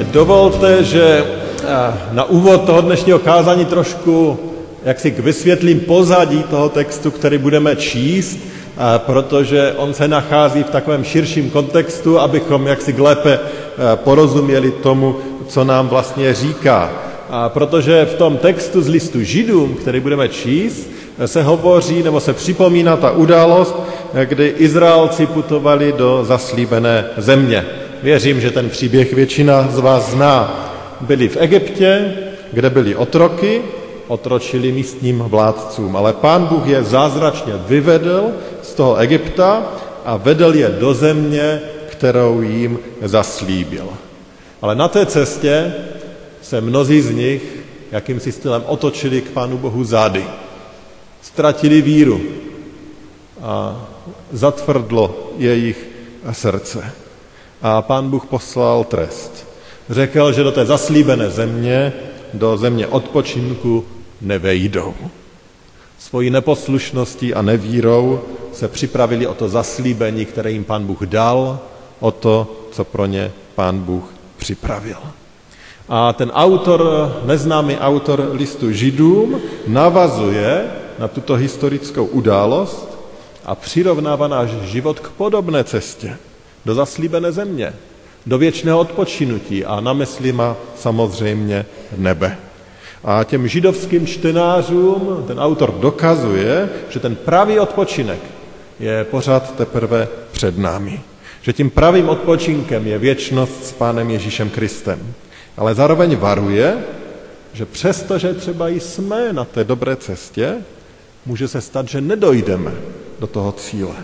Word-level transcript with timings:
dovolte, 0.00 0.84
že 0.84 1.24
na 2.12 2.24
úvod 2.24 2.64
toho 2.64 2.80
dnešního 2.80 3.18
kázání 3.18 3.64
trošku 3.64 4.38
jak 4.84 5.00
si 5.00 5.10
vysvětlím 5.10 5.80
pozadí 5.80 6.42
toho 6.42 6.68
textu, 6.68 7.10
který 7.10 7.38
budeme 7.38 7.76
číst, 7.76 8.38
protože 8.96 9.72
on 9.76 9.94
se 9.94 10.08
nachází 10.08 10.62
v 10.62 10.70
takovém 10.70 11.04
širším 11.04 11.50
kontextu, 11.50 12.18
abychom 12.18 12.66
jaksi 12.66 12.94
lépe 12.98 13.38
porozuměli 13.94 14.70
tomu, 14.70 15.16
co 15.48 15.64
nám 15.64 15.88
vlastně 15.88 16.34
říká. 16.34 16.90
A 17.30 17.48
protože 17.48 18.04
v 18.04 18.14
tom 18.14 18.36
textu 18.36 18.82
z 18.82 18.88
listu 18.88 19.22
Židům, 19.22 19.74
který 19.74 20.00
budeme 20.00 20.28
číst, 20.28 20.90
se 21.26 21.42
hovoří 21.42 22.02
nebo 22.02 22.20
se 22.20 22.32
připomíná 22.32 22.96
ta 22.96 23.10
událost, 23.10 23.76
kdy 24.24 24.54
Izraelci 24.56 25.26
putovali 25.26 25.94
do 25.98 26.24
zaslíbené 26.24 27.04
země. 27.16 27.64
Věřím, 28.02 28.40
že 28.40 28.50
ten 28.50 28.70
příběh 28.70 29.12
většina 29.12 29.68
z 29.70 29.78
vás 29.78 30.10
zná. 30.10 30.68
Byli 31.00 31.28
v 31.28 31.36
Egyptě, 31.36 32.14
kde 32.52 32.70
byli 32.70 32.96
otroky, 32.96 33.62
otročili 34.08 34.72
místním 34.72 35.18
vládcům, 35.18 35.96
ale 35.96 36.12
pán 36.12 36.46
Bůh 36.46 36.66
je 36.66 36.84
zázračně 36.84 37.52
vyvedl 37.66 38.30
z 38.62 38.74
toho 38.74 38.96
Egypta 38.96 39.72
a 40.04 40.16
vedl 40.16 40.54
je 40.54 40.68
do 40.68 40.94
země, 40.94 41.60
kterou 41.90 42.40
jim 42.40 42.78
zaslíbil. 43.02 43.88
Ale 44.62 44.74
na 44.74 44.88
té 44.88 45.06
cestě 45.06 45.74
se 46.42 46.60
mnozí 46.60 47.00
z 47.00 47.10
nich 47.10 47.42
jakýmsi 47.92 48.32
stylem 48.32 48.62
otočili 48.66 49.20
k 49.20 49.30
Pánu 49.30 49.58
Bohu 49.58 49.84
zády. 49.84 50.24
Ztratili 51.22 51.82
víru 51.82 52.20
a 53.42 53.86
zatvrdlo 54.32 55.32
jejich 55.38 55.86
srdce. 56.32 57.01
A 57.62 57.82
pán 57.82 58.10
Bůh 58.10 58.26
poslal 58.26 58.84
trest. 58.84 59.46
Řekl, 59.90 60.32
že 60.32 60.42
do 60.42 60.52
té 60.52 60.66
zaslíbené 60.66 61.30
země, 61.30 61.92
do 62.34 62.56
země 62.56 62.86
odpočinku 62.86 63.84
nevejdou. 64.20 64.94
Svojí 65.98 66.30
neposlušností 66.30 67.34
a 67.34 67.42
nevírou 67.42 68.20
se 68.52 68.68
připravili 68.68 69.26
o 69.26 69.34
to 69.34 69.48
zaslíbení, 69.48 70.24
které 70.24 70.50
jim 70.50 70.64
pán 70.64 70.86
Bůh 70.86 71.02
dal, 71.02 71.58
o 72.00 72.10
to, 72.10 72.66
co 72.72 72.84
pro 72.84 73.06
ně 73.06 73.32
pán 73.54 73.78
Bůh 73.78 74.04
připravil. 74.36 74.96
A 75.88 76.12
ten 76.12 76.30
autor, 76.30 76.82
neznámý 77.24 77.76
autor 77.76 78.30
listu 78.32 78.72
Židům, 78.72 79.40
navazuje 79.66 80.70
na 80.98 81.08
tuto 81.08 81.34
historickou 81.34 82.04
událost 82.04 82.98
a 83.44 83.54
přirovnává 83.54 84.28
náš 84.28 84.50
život 84.50 85.00
k 85.00 85.08
podobné 85.08 85.64
cestě, 85.64 86.16
do 86.64 86.74
zaslíbené 86.74 87.32
země, 87.32 87.72
do 88.26 88.38
věčného 88.38 88.78
odpočinutí 88.78 89.64
a 89.64 89.80
na 89.80 89.92
mysli 89.92 90.32
má 90.32 90.56
samozřejmě 90.76 91.66
nebe. 91.96 92.38
A 93.04 93.24
těm 93.24 93.48
židovským 93.48 94.06
čtenářům 94.06 95.24
ten 95.26 95.40
autor 95.40 95.74
dokazuje, 95.80 96.68
že 96.88 97.00
ten 97.00 97.16
pravý 97.16 97.58
odpočinek 97.58 98.18
je 98.80 99.04
pořád 99.04 99.56
teprve 99.56 100.08
před 100.32 100.58
námi. 100.58 101.00
Že 101.42 101.52
tím 101.52 101.70
pravým 101.70 102.08
odpočinkem 102.08 102.86
je 102.86 102.98
věčnost 102.98 103.64
s 103.64 103.72
Pánem 103.72 104.10
Ježíšem 104.10 104.50
Kristem. 104.50 105.14
Ale 105.56 105.74
zároveň 105.74 106.16
varuje, 106.16 106.78
že 107.52 107.66
přesto, 107.66 108.18
že 108.18 108.34
třeba 108.34 108.68
jsme 108.68 109.32
na 109.32 109.44
té 109.44 109.64
dobré 109.64 109.96
cestě, 109.96 110.54
může 111.26 111.48
se 111.48 111.60
stát, 111.60 111.88
že 111.88 112.00
nedojdeme 112.00 112.72
do 113.20 113.26
toho 113.26 113.52
cíle. 113.52 113.94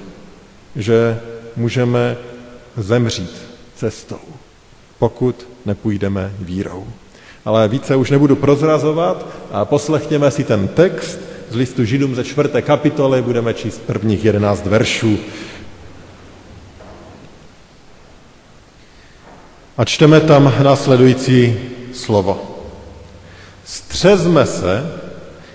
Že 0.76 1.20
můžeme 1.56 2.16
zemřít 2.78 3.42
cestou, 3.76 4.20
pokud 4.98 5.46
nepůjdeme 5.66 6.32
vírou. 6.38 6.86
Ale 7.44 7.68
více 7.68 7.96
už 7.96 8.10
nebudu 8.10 8.36
prozrazovat 8.36 9.26
a 9.52 9.64
poslechněme 9.64 10.30
si 10.30 10.44
ten 10.44 10.68
text 10.68 11.18
z 11.50 11.54
listu 11.54 11.84
Židům 11.84 12.14
ze 12.14 12.24
čtvrté 12.24 12.62
kapitoly, 12.62 13.22
budeme 13.22 13.54
číst 13.54 13.80
prvních 13.82 14.24
jedenáct 14.24 14.66
veršů. 14.66 15.18
A 19.76 19.84
čteme 19.84 20.20
tam 20.20 20.52
následující 20.62 21.56
slovo. 21.92 22.58
Střezme 23.64 24.46
se, 24.46 24.92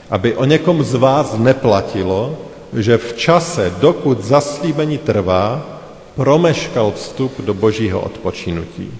aby 0.09 0.35
o 0.35 0.45
někom 0.45 0.83
z 0.83 0.93
vás 0.93 1.37
neplatilo, 1.37 2.37
že 2.73 2.97
v 2.97 3.13
čase, 3.13 3.73
dokud 3.79 4.23
zaslíbení 4.23 4.97
trvá, 4.97 5.72
promeškal 6.15 6.91
vstup 6.91 7.41
do 7.41 7.53
božího 7.53 8.01
odpočinutí. 8.01 8.91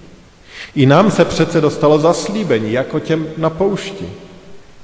I 0.75 0.85
nám 0.85 1.11
se 1.11 1.25
přece 1.25 1.61
dostalo 1.61 1.99
zaslíbení, 1.99 2.71
jako 2.71 2.99
těm 2.99 3.27
na 3.37 3.49
poušti. 3.49 4.09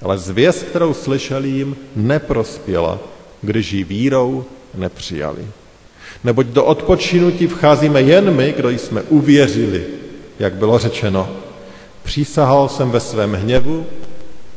Ale 0.01 0.17
zvěst, 0.17 0.63
kterou 0.63 0.93
slyšeli 0.93 1.49
jim, 1.49 1.77
neprospěla, 1.95 2.99
když 3.41 3.71
ji 3.71 3.83
vírou 3.83 4.45
nepřijali. 4.75 5.47
Neboť 6.23 6.45
do 6.45 6.65
odpočinutí 6.65 7.47
vcházíme 7.47 8.01
jen 8.01 8.35
my, 8.35 8.53
kdo 8.57 8.69
jsme 8.69 9.01
uvěřili, 9.01 9.83
jak 10.39 10.53
bylo 10.53 10.79
řečeno. 10.79 11.29
Přísahal 12.03 12.69
jsem 12.69 12.91
ve 12.91 12.99
svém 12.99 13.33
hněvu, 13.33 13.85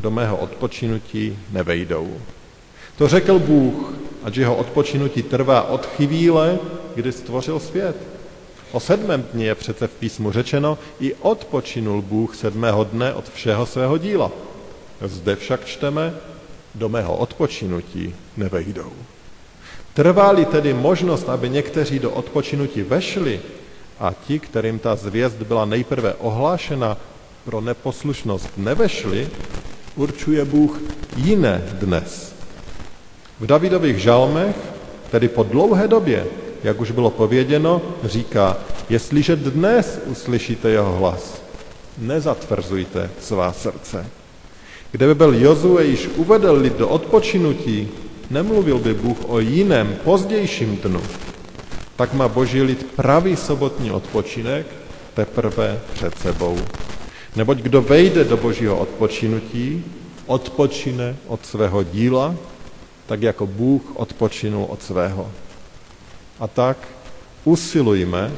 do 0.01 0.11
mého 0.11 0.37
odpočinutí 0.37 1.39
nevejdou. 1.53 2.09
To 2.99 3.09
řekl 3.09 3.39
Bůh, 3.39 3.93
ať 4.25 4.37
jeho 4.37 4.57
odpočinutí 4.57 5.23
trvá 5.23 5.69
od 5.69 5.87
chvíle, 5.87 6.59
kdy 6.95 7.13
stvořil 7.13 7.61
svět. 7.61 7.97
O 8.73 8.81
sedmém 8.81 9.25
dni 9.33 9.45
je 9.45 9.55
přece 9.55 9.87
v 9.87 9.95
písmu 9.95 10.33
řečeno, 10.33 10.79
i 11.01 11.15
odpočinul 11.15 12.03
Bůh 12.03 12.37
sedmého 12.37 12.85
dne 12.85 13.15
od 13.15 13.29
všeho 13.29 13.67
svého 13.67 13.99
díla. 13.99 14.31
Zde 15.05 15.37
však 15.37 15.65
čteme, 15.65 16.15
do 16.75 16.89
mého 16.89 17.17
odpočinutí 17.17 18.15
nevejdou. 18.37 18.93
Trvá-li 19.95 20.45
tedy 20.45 20.75
možnost, 20.75 21.29
aby 21.29 21.51
někteří 21.51 21.99
do 21.99 22.11
odpočinutí 22.11 22.83
vešli 22.83 23.41
a 24.01 24.15
ti, 24.27 24.39
kterým 24.39 24.79
ta 24.79 24.97
zvěst 24.97 25.37
byla 25.37 25.65
nejprve 25.65 26.15
ohlášena, 26.15 26.97
pro 27.45 27.61
neposlušnost 27.61 28.49
nevešli, 28.57 29.29
určuje 29.97 30.45
Bůh 30.45 30.81
jiné 31.17 31.63
dnes. 31.73 32.35
V 33.41 33.47
Davidových 33.47 33.99
žalmech, 33.99 34.57
tedy 35.11 35.29
po 35.29 35.43
dlouhé 35.43 35.89
době, 35.89 36.27
jak 36.65 36.81
už 36.81 36.91
bylo 36.91 37.11
pověděno, 37.11 37.83
říká, 38.05 38.57
jestliže 38.89 39.37
dnes 39.37 40.01
uslyšíte 40.07 40.71
jeho 40.71 40.93
hlas, 40.93 41.43
nezatvrzujte 41.99 43.11
svá 43.21 43.53
srdce. 43.53 44.07
Kdyby 44.91 45.15
byl 45.15 45.35
Jozue 45.35 45.85
již 45.85 46.09
uvedl 46.17 46.53
lid 46.53 46.77
do 46.77 46.89
odpočinutí, 46.89 47.89
nemluvil 48.31 48.79
by 48.79 48.95
Bůh 48.95 49.17
o 49.29 49.41
jiném, 49.41 49.97
pozdějším 50.05 50.77
dnu. 50.77 51.01
Tak 51.97 52.15
má 52.15 52.29
boží 52.29 52.63
lid 52.63 52.87
pravý 52.97 53.37
sobotní 53.37 53.91
odpočinek 53.91 54.67
teprve 55.15 55.81
před 55.93 56.19
sebou. 56.19 56.59
Neboť 57.37 57.59
kdo 57.59 57.83
vejde 57.83 58.25
do 58.25 58.37
božího 58.37 58.79
odpočinutí, 58.79 59.85
odpočine 60.27 61.17
od 61.27 61.47
svého 61.47 61.83
díla, 61.83 62.35
tak 63.07 63.23
jako 63.23 63.47
Bůh 63.47 63.83
odpočinul 63.95 64.67
od 64.69 64.83
svého. 64.83 65.31
A 66.43 66.47
tak 66.49 66.79
usilujme, 67.45 68.33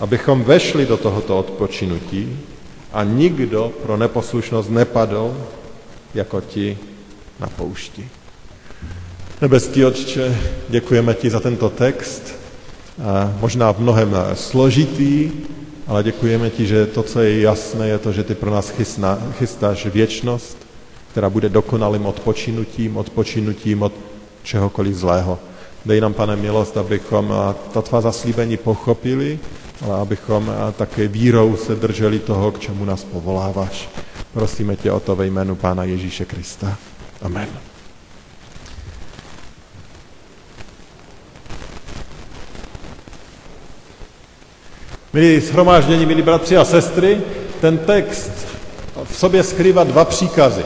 abychom 0.00 0.44
vešli 0.44 0.86
do 0.86 0.96
tohoto 0.96 1.38
odpočinutí 1.38 2.38
a 2.92 3.04
nikdo 3.04 3.72
pro 3.82 3.96
neposlušnost 3.96 4.70
nepadl, 4.70 5.34
jako 6.14 6.40
ti 6.40 6.78
na 7.40 7.46
poušti. 7.46 8.08
Nebeský 9.42 9.84
Otče, 9.84 10.38
děkujeme 10.68 11.14
ti 11.14 11.30
za 11.30 11.40
tento 11.40 11.70
text, 11.70 12.34
možná 13.40 13.72
v 13.72 13.80
mnohem 13.80 14.16
složitý, 14.34 15.30
ale 15.86 16.02
děkujeme 16.02 16.50
ti, 16.50 16.66
že 16.66 16.86
to, 16.86 17.02
co 17.02 17.20
je 17.20 17.40
jasné, 17.40 17.88
je 17.88 17.98
to, 17.98 18.12
že 18.12 18.24
ty 18.24 18.34
pro 18.34 18.50
nás 18.50 18.70
chystá, 18.70 19.18
chystáš 19.32 19.86
věčnost, 19.86 20.56
která 21.10 21.30
bude 21.30 21.48
dokonalým 21.48 22.06
odpočinutím, 22.06 22.96
odpočinutím 22.96 23.82
od 23.82 23.92
čehokoliv 24.42 24.94
zlého. 24.94 25.38
Dej 25.88 26.00
nám, 26.00 26.14
pane, 26.14 26.36
milost, 26.36 26.76
abychom 26.76 27.34
ta 27.72 27.82
tvá 27.82 28.00
zaslíbení 28.00 28.56
pochopili 28.56 29.38
ale 29.84 30.00
abychom 30.00 30.52
také 30.76 31.08
vírou 31.08 31.56
se 31.56 31.74
drželi 31.74 32.18
toho, 32.18 32.52
k 32.52 32.58
čemu 32.58 32.84
nás 32.84 33.04
povoláváš. 33.04 33.88
Prosíme 34.32 34.76
tě 34.76 34.92
o 34.92 35.00
to 35.00 35.16
ve 35.16 35.26
jménu 35.26 35.54
Pána 35.54 35.84
Ježíše 35.84 36.24
Krista. 36.24 36.76
Amen. 37.22 37.48
Milí 45.12 45.40
shromáždění, 45.40 46.06
milí 46.06 46.22
bratři 46.22 46.56
a 46.56 46.64
sestry, 46.64 47.20
ten 47.60 47.78
text 47.78 48.32
v 49.04 49.16
sobě 49.16 49.42
skrývá 49.42 49.84
dva 49.84 50.04
příkazy. 50.04 50.62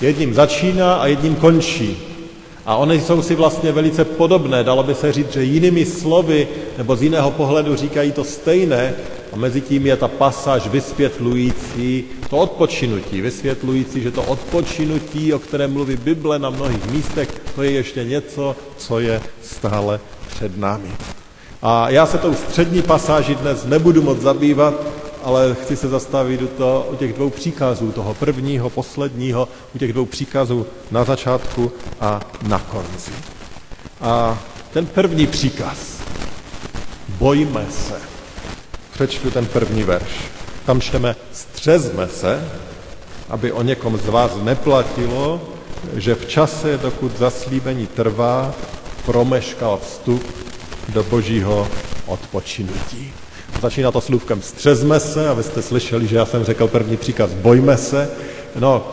Jedním 0.00 0.34
začíná 0.34 0.94
a 0.94 1.06
jedním 1.06 1.36
končí. 1.36 2.07
A 2.68 2.76
oni 2.76 3.00
jsou 3.00 3.22
si 3.22 3.34
vlastně 3.34 3.72
velice 3.72 4.04
podobné. 4.04 4.64
Dalo 4.64 4.82
by 4.82 4.94
se 4.94 5.12
říct, 5.12 5.32
že 5.32 5.44
jinými 5.44 5.84
slovy 5.84 6.48
nebo 6.78 6.96
z 6.96 7.02
jiného 7.02 7.30
pohledu 7.30 7.76
říkají 7.76 8.12
to 8.12 8.24
stejné 8.24 8.94
a 9.32 9.36
mezi 9.36 9.60
tím 9.60 9.86
je 9.86 9.96
ta 9.96 10.08
pasáž 10.08 10.66
vysvětlující 10.66 12.04
to 12.30 12.36
odpočinutí, 12.36 13.20
vysvětlující, 13.20 14.02
že 14.02 14.10
to 14.10 14.22
odpočinutí, 14.22 15.34
o 15.34 15.38
kterém 15.38 15.72
mluví 15.72 15.96
Bible 15.96 16.38
na 16.38 16.50
mnohých 16.50 16.90
místech, 16.90 17.28
to 17.54 17.62
je 17.62 17.70
ještě 17.70 18.04
něco, 18.04 18.56
co 18.76 19.00
je 19.00 19.20
stále 19.42 20.00
před 20.28 20.58
námi. 20.58 20.90
A 21.62 21.90
já 21.90 22.06
se 22.06 22.18
tou 22.18 22.34
střední 22.34 22.82
pasáží 22.82 23.34
dnes 23.34 23.64
nebudu 23.64 24.02
moc 24.02 24.18
zabývat, 24.18 24.74
ale 25.28 25.56
chci 25.62 25.76
se 25.76 25.88
zastavit 25.88 26.42
u, 26.42 26.46
to, 26.46 26.88
u 26.92 26.96
těch 26.96 27.12
dvou 27.12 27.30
příkazů, 27.30 27.92
toho 27.92 28.14
prvního, 28.14 28.70
posledního, 28.70 29.48
u 29.74 29.78
těch 29.78 29.92
dvou 29.92 30.06
příkazů 30.06 30.66
na 30.90 31.04
začátku 31.04 31.72
a 32.00 32.20
na 32.42 32.58
konci. 32.58 33.10
A 34.00 34.38
ten 34.72 34.86
první 34.86 35.26
příkaz, 35.26 35.78
bojme 37.08 37.66
se. 37.70 38.00
Přečtu 38.92 39.30
ten 39.30 39.46
první 39.46 39.82
verš. 39.82 40.12
Tam 40.66 40.80
čteme, 40.80 41.16
střezme 41.32 42.08
se, 42.08 42.48
aby 43.28 43.52
o 43.52 43.62
někom 43.62 43.98
z 43.98 44.06
vás 44.06 44.30
neplatilo, 44.42 45.40
že 45.96 46.14
v 46.14 46.28
čase, 46.28 46.78
dokud 46.78 47.18
zaslíbení 47.18 47.86
trvá, 47.86 48.54
promeškal 49.06 49.80
vstup 49.82 50.24
do 50.88 51.02
božího 51.02 51.68
odpočinutí. 52.06 53.12
Začíná 53.62 53.92
to 53.92 54.00
slůvkem 54.00 54.42
střezme 54.42 55.00
se, 55.00 55.28
a 55.28 55.32
vy 55.32 55.42
jste 55.42 55.62
slyšeli, 55.62 56.06
že 56.06 56.16
já 56.16 56.26
jsem 56.26 56.44
řekl 56.44 56.68
první 56.68 56.96
příkaz 56.96 57.30
bojme 57.30 57.76
se. 57.76 58.10
No, 58.58 58.86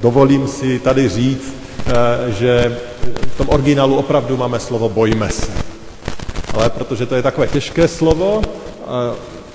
dovolím 0.00 0.48
si 0.48 0.78
tady 0.78 1.08
říct, 1.08 1.54
eh, 1.86 2.32
že 2.32 2.78
v 3.34 3.38
tom 3.38 3.48
originálu 3.48 3.96
opravdu 3.96 4.36
máme 4.36 4.60
slovo 4.60 4.88
bojme 4.88 5.28
se. 5.28 5.52
Ale 6.54 6.70
protože 6.70 7.06
to 7.06 7.14
je 7.14 7.22
takové 7.22 7.46
těžké 7.46 7.88
slovo, 7.88 8.42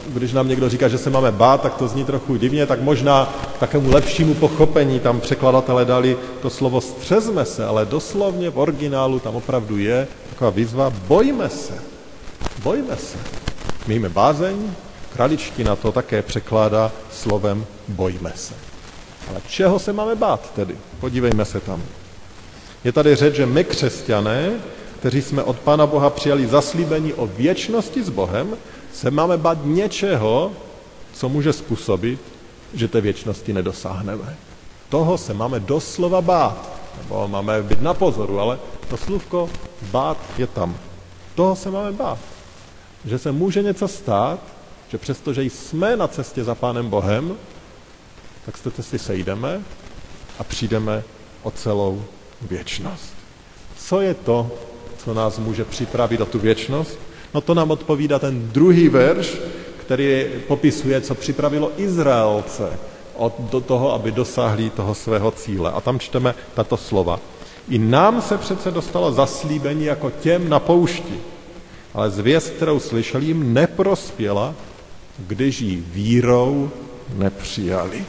když 0.07 0.33
nám 0.33 0.47
někdo 0.47 0.69
říká, 0.69 0.87
že 0.87 0.97
se 0.97 1.09
máme 1.09 1.31
bát, 1.31 1.61
tak 1.61 1.73
to 1.73 1.87
zní 1.87 2.05
trochu 2.05 2.35
divně, 2.35 2.65
tak 2.65 2.81
možná 2.81 3.33
k 3.55 3.59
takovému 3.59 3.91
lepšímu 3.91 4.33
pochopení 4.33 4.99
tam 4.99 5.19
překladatelé 5.19 5.85
dali 5.85 6.17
to 6.41 6.49
slovo 6.49 6.81
střezme 6.81 7.45
se, 7.45 7.65
ale 7.65 7.85
doslovně 7.85 8.49
v 8.49 8.59
originálu 8.59 9.19
tam 9.19 9.35
opravdu 9.35 9.77
je 9.77 10.07
taková 10.29 10.49
výzva 10.49 10.93
bojme 11.07 11.49
se. 11.49 11.73
Bojme 12.63 12.95
se. 12.97 13.40
Mějme 13.87 14.09
bázeň, 14.09 14.73
kraličtina 15.13 15.75
to 15.75 15.91
také 15.91 16.21
překládá 16.21 16.91
slovem 17.11 17.65
bojme 17.87 18.31
se. 18.35 18.53
Ale 19.29 19.41
čeho 19.47 19.79
se 19.79 19.93
máme 19.93 20.15
bát 20.15 20.51
tedy? 20.53 20.77
Podívejme 20.99 21.45
se 21.45 21.59
tam. 21.59 21.83
Je 22.83 22.91
tady 22.91 23.15
řeč, 23.15 23.35
že 23.35 23.45
my 23.45 23.63
křesťané, 23.63 24.51
kteří 24.99 25.21
jsme 25.21 25.43
od 25.43 25.59
Pána 25.59 25.87
Boha 25.87 26.09
přijali 26.09 26.47
zaslíbení 26.47 27.13
o 27.13 27.27
věčnosti 27.27 28.03
s 28.03 28.09
Bohem, 28.09 28.57
se 28.93 29.11
máme 29.11 29.37
bát 29.37 29.57
něčeho, 29.63 30.51
co 31.13 31.29
může 31.29 31.53
způsobit, 31.53 32.19
že 32.73 32.87
té 32.87 33.01
věčnosti 33.01 33.53
nedosáhneme. 33.53 34.35
Toho 34.89 35.17
se 35.17 35.33
máme 35.33 35.59
doslova 35.59 36.21
bát. 36.21 36.69
Nebo 36.97 37.27
máme 37.27 37.61
být 37.63 37.81
na 37.81 37.93
pozoru, 37.93 38.39
ale 38.39 38.59
to 38.89 38.97
slůvko 38.97 39.49
bát 39.91 40.17
je 40.37 40.47
tam. 40.47 40.75
Toho 41.35 41.55
se 41.55 41.71
máme 41.71 41.91
bát. 41.91 42.17
Že 43.05 43.19
se 43.19 43.31
může 43.31 43.63
něco 43.63 43.87
stát, 43.87 44.39
že 44.89 44.97
přestože 44.97 45.43
jsme 45.43 45.95
na 45.95 46.07
cestě 46.07 46.43
za 46.43 46.55
Pánem 46.55 46.89
Bohem, 46.89 47.37
tak 48.45 48.57
z 48.57 48.61
té 48.61 48.71
cesty 48.71 48.99
sejdeme 48.99 49.61
a 50.39 50.43
přijdeme 50.43 51.03
o 51.43 51.51
celou 51.51 52.03
věčnost. 52.41 53.13
Co 53.77 54.01
je 54.01 54.13
to, 54.13 54.51
co 54.97 55.13
nás 55.13 55.39
může 55.39 55.65
připravit 55.65 56.21
o 56.21 56.25
tu 56.25 56.39
věčnost? 56.39 56.99
No 57.33 57.41
to 57.41 57.53
nám 57.53 57.71
odpovídá 57.71 58.19
ten 58.19 58.49
druhý 58.51 58.89
verš, 58.89 59.37
který 59.77 60.25
popisuje, 60.47 61.01
co 61.01 61.15
připravilo 61.15 61.71
Izraelce 61.77 62.79
od, 63.15 63.33
do 63.39 63.61
toho, 63.61 63.93
aby 63.93 64.11
dosáhli 64.11 64.69
toho 64.69 64.95
svého 64.95 65.31
cíle. 65.31 65.71
A 65.71 65.81
tam 65.81 65.99
čteme 65.99 66.35
tato 66.53 66.77
slova. 66.77 67.19
I 67.69 67.77
nám 67.77 68.21
se 68.21 68.37
přece 68.37 68.71
dostalo 68.71 69.11
zaslíbení 69.11 69.85
jako 69.85 70.09
těm 70.09 70.49
na 70.49 70.59
poušti, 70.59 71.21
ale 71.93 72.09
zvěst, 72.09 72.49
kterou 72.49 72.79
slyšeli, 72.79 73.25
jim 73.25 73.53
neprospěla, 73.53 74.55
když 75.19 75.61
ji 75.61 75.83
vírou 75.93 76.71
nepřijali. 77.15 78.05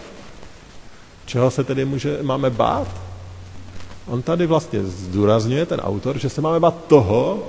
Čeho 1.27 1.51
se 1.51 1.65
tedy 1.65 1.85
může, 1.85 2.19
máme 2.23 2.51
bát? 2.51 2.89
On 4.07 4.23
tady 4.23 4.47
vlastně 4.47 4.85
zdůrazňuje, 4.85 5.67
ten 5.67 5.81
autor, 5.81 6.19
že 6.19 6.29
se 6.29 6.41
máme 6.41 6.61
bát 6.61 6.85
toho, 6.87 7.43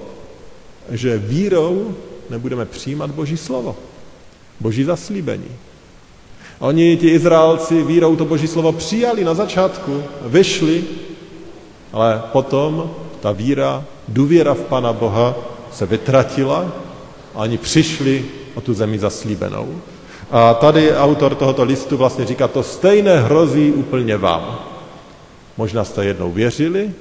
že 0.90 1.18
vírou 1.18 1.96
nebudeme 2.30 2.66
přijímat 2.66 3.12
Boží 3.12 3.38
slovo, 3.38 3.76
Boží 4.60 4.84
zaslíbení. 4.84 5.50
Oni, 6.60 6.98
ti 6.98 7.10
Izraelci, 7.10 7.84
vírou 7.84 8.16
to 8.16 8.26
Boží 8.26 8.48
slovo 8.48 8.72
přijali 8.72 9.24
na 9.24 9.34
začátku, 9.34 10.04
vyšli, 10.22 10.84
ale 11.94 12.24
potom 12.32 12.92
ta 13.22 13.32
víra, 13.32 13.84
důvěra 14.08 14.54
v 14.54 14.62
Pana 14.62 14.94
Boha 14.94 15.53
se 15.74 15.86
vytratila 15.86 16.66
a 17.36 17.40
oni 17.40 17.58
přišli 17.58 18.26
o 18.54 18.62
tu 18.62 18.74
zemi 18.74 19.00
zaslíbenou. 19.00 19.82
A 20.32 20.54
tady 20.54 20.96
autor 20.96 21.36
tohoto 21.36 21.64
listu 21.64 21.98
vlastně 21.98 22.26
říká, 22.26 22.48
to 22.48 22.64
stejné 22.64 23.20
hrozí 23.20 23.72
úplně 23.72 24.18
vám. 24.18 24.60
Možná 25.58 25.84
jste 25.84 26.06
jednou 26.06 26.32
věřili, 26.32 26.92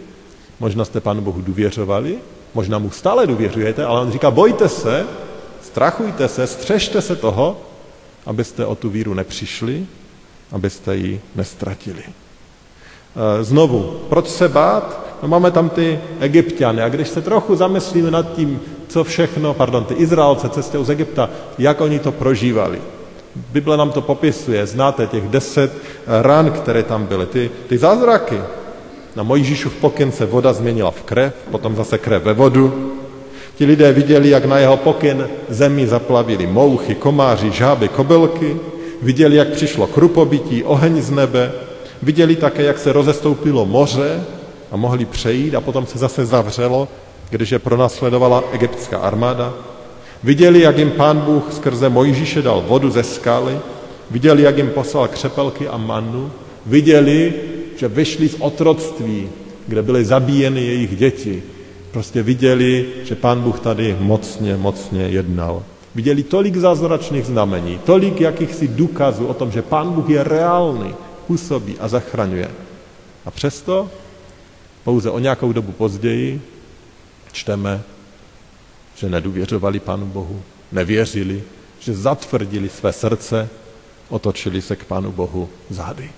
možná 0.60 0.84
jste 0.84 1.00
Pánu 1.00 1.20
Bohu 1.20 1.43
důvěřovali, 1.43 2.19
Možná 2.55 2.79
mu 2.79 2.91
stále 2.91 3.26
důvěřujete, 3.26 3.84
ale 3.84 4.00
on 4.00 4.12
říká, 4.12 4.31
bojte 4.31 4.69
se, 4.69 5.06
strachujte 5.62 6.29
se, 6.29 6.46
střežte 6.46 7.02
se 7.02 7.17
toho, 7.17 7.60
abyste 8.26 8.67
o 8.67 8.74
tu 8.74 8.91
víru 8.91 9.14
nepřišli, 9.14 9.86
abyste 10.52 10.96
ji 10.96 11.20
nestratili. 11.34 12.02
E, 12.02 13.44
znovu, 13.44 14.00
proč 14.08 14.29
se 14.29 14.48
bát? 14.48 15.01
No 15.22 15.29
máme 15.29 15.50
tam 15.50 15.69
ty 15.69 16.00
egyptiany 16.20 16.82
a 16.82 16.88
když 16.88 17.08
se 17.08 17.22
trochu 17.22 17.56
zamyslíme 17.56 18.10
nad 18.10 18.32
tím, 18.34 18.60
co 18.88 19.05
všechno, 19.05 19.55
pardon, 19.55 19.84
ty 19.84 19.94
Izraelce 19.94 20.48
cestou 20.48 20.84
z 20.84 20.91
Egypta, 20.91 21.31
jak 21.58 21.81
oni 21.81 21.98
to 21.98 22.12
prožívali. 22.12 22.79
Bible 23.52 23.76
nám 23.76 23.91
to 23.91 24.00
popisuje, 24.00 24.67
znáte 24.67 25.06
těch 25.06 25.29
deset 25.29 25.72
ran, 26.06 26.50
které 26.50 26.82
tam 26.82 27.06
byly, 27.06 27.26
ty, 27.26 27.50
ty 27.69 27.79
zázraky, 27.79 28.41
na 29.17 29.22
Mojžíšův 29.22 29.74
pokyn 29.74 30.12
se 30.12 30.26
voda 30.26 30.52
změnila 30.52 30.91
v 30.91 31.02
krev, 31.02 31.34
potom 31.50 31.76
zase 31.76 31.98
krev 31.98 32.24
ve 32.24 32.32
vodu. 32.32 32.93
Ti 33.56 33.64
lidé 33.64 33.93
viděli, 33.93 34.29
jak 34.29 34.44
na 34.44 34.58
jeho 34.58 34.76
pokyn 34.76 35.29
zemi 35.48 35.86
zaplavili 35.86 36.46
mouchy, 36.46 36.94
komáři, 36.94 37.50
žáby, 37.50 37.88
kobylky. 37.88 38.56
Viděli, 39.02 39.36
jak 39.36 39.48
přišlo 39.48 39.86
krupobytí, 39.86 40.64
oheň 40.64 41.02
z 41.02 41.10
nebe. 41.10 41.52
Viděli 42.02 42.36
také, 42.36 42.62
jak 42.62 42.79
se 42.79 42.93
rozestoupilo 42.93 43.67
moře 43.67 44.24
a 44.72 44.76
mohli 44.76 45.05
přejít 45.05 45.55
a 45.55 45.60
potom 45.60 45.86
se 45.86 45.98
zase 45.98 46.26
zavřelo, 46.26 46.88
když 47.31 47.50
je 47.50 47.58
pronásledovala 47.58 48.44
egyptská 48.52 48.98
armáda. 48.98 49.55
Viděli, 50.22 50.60
jak 50.60 50.79
jim 50.79 50.91
pán 50.91 51.20
Bůh 51.20 51.52
skrze 51.52 51.88
Mojžíše 51.88 52.43
dal 52.43 52.64
vodu 52.69 52.91
ze 52.91 53.02
skaly. 53.02 53.58
Viděli, 54.10 54.43
jak 54.43 54.56
jim 54.56 54.70
poslal 54.70 55.08
křepelky 55.08 55.69
a 55.69 55.76
mannu. 55.76 56.31
Viděli, 56.67 57.34
že 57.76 57.88
vyšli 57.88 58.29
z 58.29 58.36
otroctví, 58.38 59.29
kde 59.69 59.82
byly 59.82 60.05
zabíjeny 60.05 60.60
jejich 60.67 60.96
děti. 60.96 61.43
Prostě 61.91 62.22
viděli, 62.22 62.86
že 63.05 63.14
pán 63.14 63.41
Bůh 63.41 63.60
tady 63.60 63.96
mocně, 64.00 64.56
mocně 64.56 65.02
jednal. 65.02 65.62
Viděli 65.94 66.22
tolik 66.22 66.56
zázračných 66.56 67.26
znamení, 67.26 67.81
tolik 67.84 68.20
jakýchsi 68.20 68.69
důkazů 68.69 69.26
o 69.26 69.34
tom, 69.34 69.50
že 69.50 69.62
pán 69.62 69.93
Bůh 69.93 70.10
je 70.10 70.24
reálný, 70.24 70.94
působí 71.26 71.76
a 71.81 71.88
zachraňuje. 71.88 72.50
A 73.26 73.31
přesto 73.31 73.88
pouze 74.84 75.10
o 75.10 75.19
nějakou 75.19 75.53
dobu 75.53 75.72
později 75.72 76.43
čteme, 77.32 77.82
že 78.94 79.08
nedůvěřovali 79.08 79.81
Pánu 79.81 80.06
Bohu, 80.06 80.43
nevěřili, 80.72 81.43
že 81.81 81.94
zatvrdili 81.94 82.69
své 82.69 82.93
srdce, 82.93 83.48
otočili 84.08 84.62
se 84.62 84.77
k 84.77 84.84
Pánu 84.84 85.12
Bohu 85.12 85.48
zády. 85.70 86.10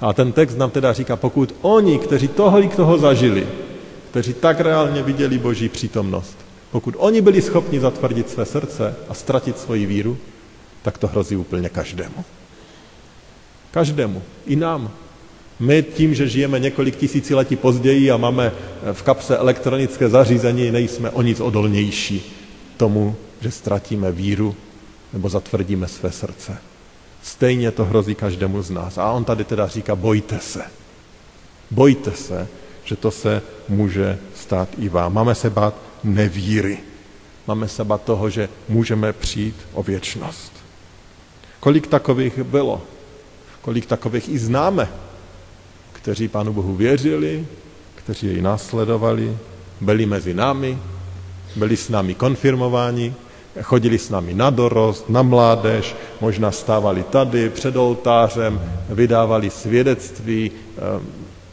A 0.00 0.12
ten 0.12 0.32
text 0.32 0.56
nám 0.56 0.70
teda 0.70 0.92
říká, 0.92 1.16
pokud 1.16 1.54
oni, 1.62 1.98
kteří 1.98 2.28
toholik 2.28 2.76
toho 2.76 2.98
zažili, 2.98 3.46
kteří 4.10 4.34
tak 4.34 4.60
reálně 4.60 5.02
viděli 5.02 5.38
Boží 5.38 5.68
přítomnost, 5.68 6.36
Pokud 6.70 6.94
oni 6.98 7.20
byli 7.20 7.42
schopni 7.42 7.80
zatvrdit 7.80 8.30
své 8.30 8.46
srdce 8.46 8.96
a 9.08 9.14
ztratit 9.14 9.58
svoji 9.58 9.86
víru, 9.86 10.18
tak 10.82 10.98
to 10.98 11.06
hrozí 11.06 11.36
úplně 11.36 11.68
každému. 11.68 12.24
Každému, 13.70 14.22
i 14.46 14.56
nám. 14.56 14.90
My 15.60 15.82
tím, 15.82 16.14
že 16.14 16.28
žijeme 16.28 16.58
několik 16.58 16.96
tisíciletí 16.96 17.56
později 17.56 18.10
a 18.10 18.16
máme 18.16 18.52
v 18.92 19.02
kapse 19.02 19.36
elektronické 19.36 20.08
zařízení, 20.08 20.70
nejsme 20.70 21.10
o 21.10 21.22
nic 21.22 21.40
odolnější 21.40 22.36
tomu, 22.76 23.16
že 23.40 23.50
ztratíme 23.50 24.12
víru 24.12 24.56
nebo 25.12 25.28
zatvrdíme 25.28 25.88
své 25.88 26.12
srdce. 26.12 26.58
Stejně 27.22 27.70
to 27.70 27.84
hrozí 27.84 28.14
každému 28.14 28.62
z 28.62 28.70
nás. 28.70 28.98
A 28.98 29.12
on 29.12 29.24
tady 29.24 29.44
teda 29.44 29.66
říká, 29.66 29.96
bojte 29.96 30.38
se. 30.38 30.62
Bojte 31.70 32.10
se, 32.10 32.48
že 32.84 32.96
to 32.96 33.10
se 33.10 33.42
může 33.68 34.18
stát 34.34 34.68
i 34.78 34.88
vám. 34.88 35.14
Máme 35.14 35.34
se 35.34 35.50
bát 35.50 35.74
nevíry. 36.04 36.78
Máme 37.46 37.68
se 37.68 37.84
bát 37.84 38.02
toho, 38.02 38.30
že 38.30 38.48
můžeme 38.68 39.12
přijít 39.12 39.56
o 39.72 39.82
věčnost. 39.82 40.52
Kolik 41.60 41.86
takových 41.86 42.38
bylo? 42.38 42.82
Kolik 43.60 43.86
takových 43.86 44.28
i 44.28 44.38
známe, 44.38 44.88
kteří 46.02 46.28
Pánu 46.28 46.52
Bohu 46.52 46.74
věřili, 46.74 47.46
kteří 47.94 48.26
jej 48.26 48.42
následovali, 48.42 49.36
byli 49.80 50.06
mezi 50.06 50.34
námi, 50.34 50.78
byli 51.56 51.76
s 51.76 51.88
námi 51.88 52.14
konfirmováni, 52.14 53.14
chodili 53.62 53.98
s 53.98 54.10
námi 54.10 54.34
na 54.34 54.50
dorost, 54.50 55.08
na 55.08 55.22
mládež, 55.22 55.96
možná 56.20 56.50
stávali 56.50 57.02
tady 57.02 57.50
před 57.50 57.76
oltářem, 57.76 58.60
vydávali 58.88 59.50
svědectví, 59.50 60.50
ehm, 60.50 61.06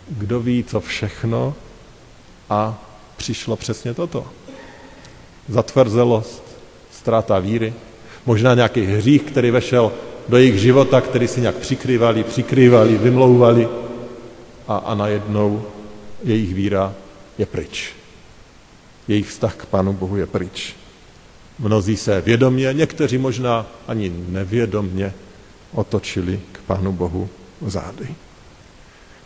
kdo 0.10 0.40
ví, 0.40 0.64
co 0.64 0.80
všechno. 0.80 1.54
A 2.50 2.84
přišlo 3.18 3.56
přesně 3.56 3.94
toto. 3.94 4.26
Zatvrzelost, 5.50 6.44
ztráta 6.92 7.40
víry, 7.40 7.74
možná 8.26 8.54
nějaký 8.54 8.82
hřích, 8.82 9.22
který 9.22 9.52
vešel 9.52 9.92
do 10.30 10.38
jejich 10.38 10.60
života, 10.60 11.02
který 11.02 11.28
si 11.28 11.42
nějak 11.42 11.56
přikrývali, 11.56 12.24
přikrývali, 12.24 12.98
vymlouvali 12.98 13.68
a, 14.68 14.78
a 14.78 14.96
najednou 14.96 15.66
jejich 16.24 16.54
víra 16.54 16.94
je 17.38 17.46
pryč. 17.46 17.94
Jejich 19.08 19.28
vztah 19.28 19.56
k 19.56 19.66
Pánu 19.66 19.94
Bohu 19.94 20.18
je 20.18 20.26
pryč. 20.26 20.76
Mnozí 21.60 21.98
se 21.98 22.22
vědomě, 22.22 22.70
někteří 22.74 23.18
možná 23.18 23.66
ani 23.88 24.14
nevědomně 24.30 25.14
otočili 25.74 26.40
k 26.52 26.60
Pánu 26.62 26.92
Bohu 26.92 27.30
zády. 27.66 28.08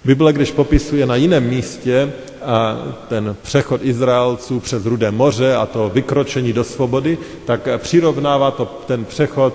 Bible, 0.05 0.33
když 0.33 0.51
popisuje 0.51 1.05
na 1.05 1.15
jiném 1.15 1.43
místě 1.43 2.13
a 2.41 2.77
ten 3.07 3.36
přechod 3.41 3.81
Izraelců 3.83 4.60
přes 4.60 4.86
Rudé 4.86 5.12
moře 5.12 5.55
a 5.55 5.65
to 5.65 5.89
vykročení 5.89 6.53
do 6.53 6.63
svobody, 6.63 7.17
tak 7.45 7.67
přirovnává 7.77 8.51
to 8.51 8.65
ten 8.65 9.05
přechod 9.05 9.53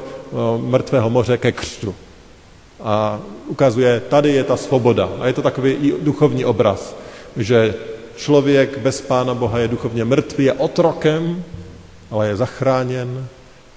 mrtvého 0.56 1.10
moře 1.10 1.36
ke 1.36 1.52
křtu. 1.52 1.94
A 2.86 3.18
ukazuje, 3.46 4.00
tady 4.00 4.32
je 4.32 4.44
ta 4.44 4.56
svoboda. 4.56 5.10
A 5.20 5.26
je 5.26 5.32
to 5.32 5.42
takový 5.42 5.70
i 5.70 5.94
duchovní 6.00 6.44
obraz, 6.44 6.96
že 7.36 7.74
člověk 8.16 8.78
bez 8.78 9.00
Pána 9.00 9.34
Boha 9.34 9.58
je 9.58 9.68
duchovně 9.68 10.04
mrtvý, 10.04 10.44
je 10.44 10.52
otrokem, 10.52 11.44
ale 12.10 12.28
je 12.28 12.36
zachráněn, 12.36 13.26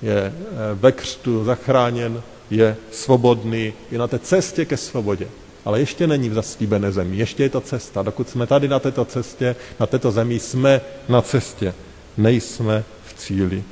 je 0.01 0.18
e, 0.18 0.34
ve 0.74 0.92
křtu 0.92 1.44
zachráněn, 1.44 2.22
je 2.50 2.78
svobodný, 2.92 3.74
je 3.92 3.98
na 3.98 4.08
té 4.08 4.20
cestě 4.20 4.66
ke 4.66 4.78
svobodě 4.78 5.28
ale 5.66 5.80
ještě 5.80 6.08
není 6.08 6.30
v 6.30 6.34
zaslíbené 6.34 6.92
zemi, 6.92 7.18
ještě 7.18 7.44
je 7.44 7.50
to 7.50 7.62
cesta. 7.62 8.01
Dokud 8.01 8.30
jsme 8.30 8.48
tady 8.48 8.68
na 8.68 8.80
této 8.80 9.06
cestě, 9.06 9.56
na 9.80 9.86
této 9.86 10.12
zemi, 10.12 10.39
jsme 10.39 10.82
na 11.10 11.22
cestě, 11.22 11.74
nejsme 12.18 12.84
v 13.06 13.13
cíli. 13.13 13.63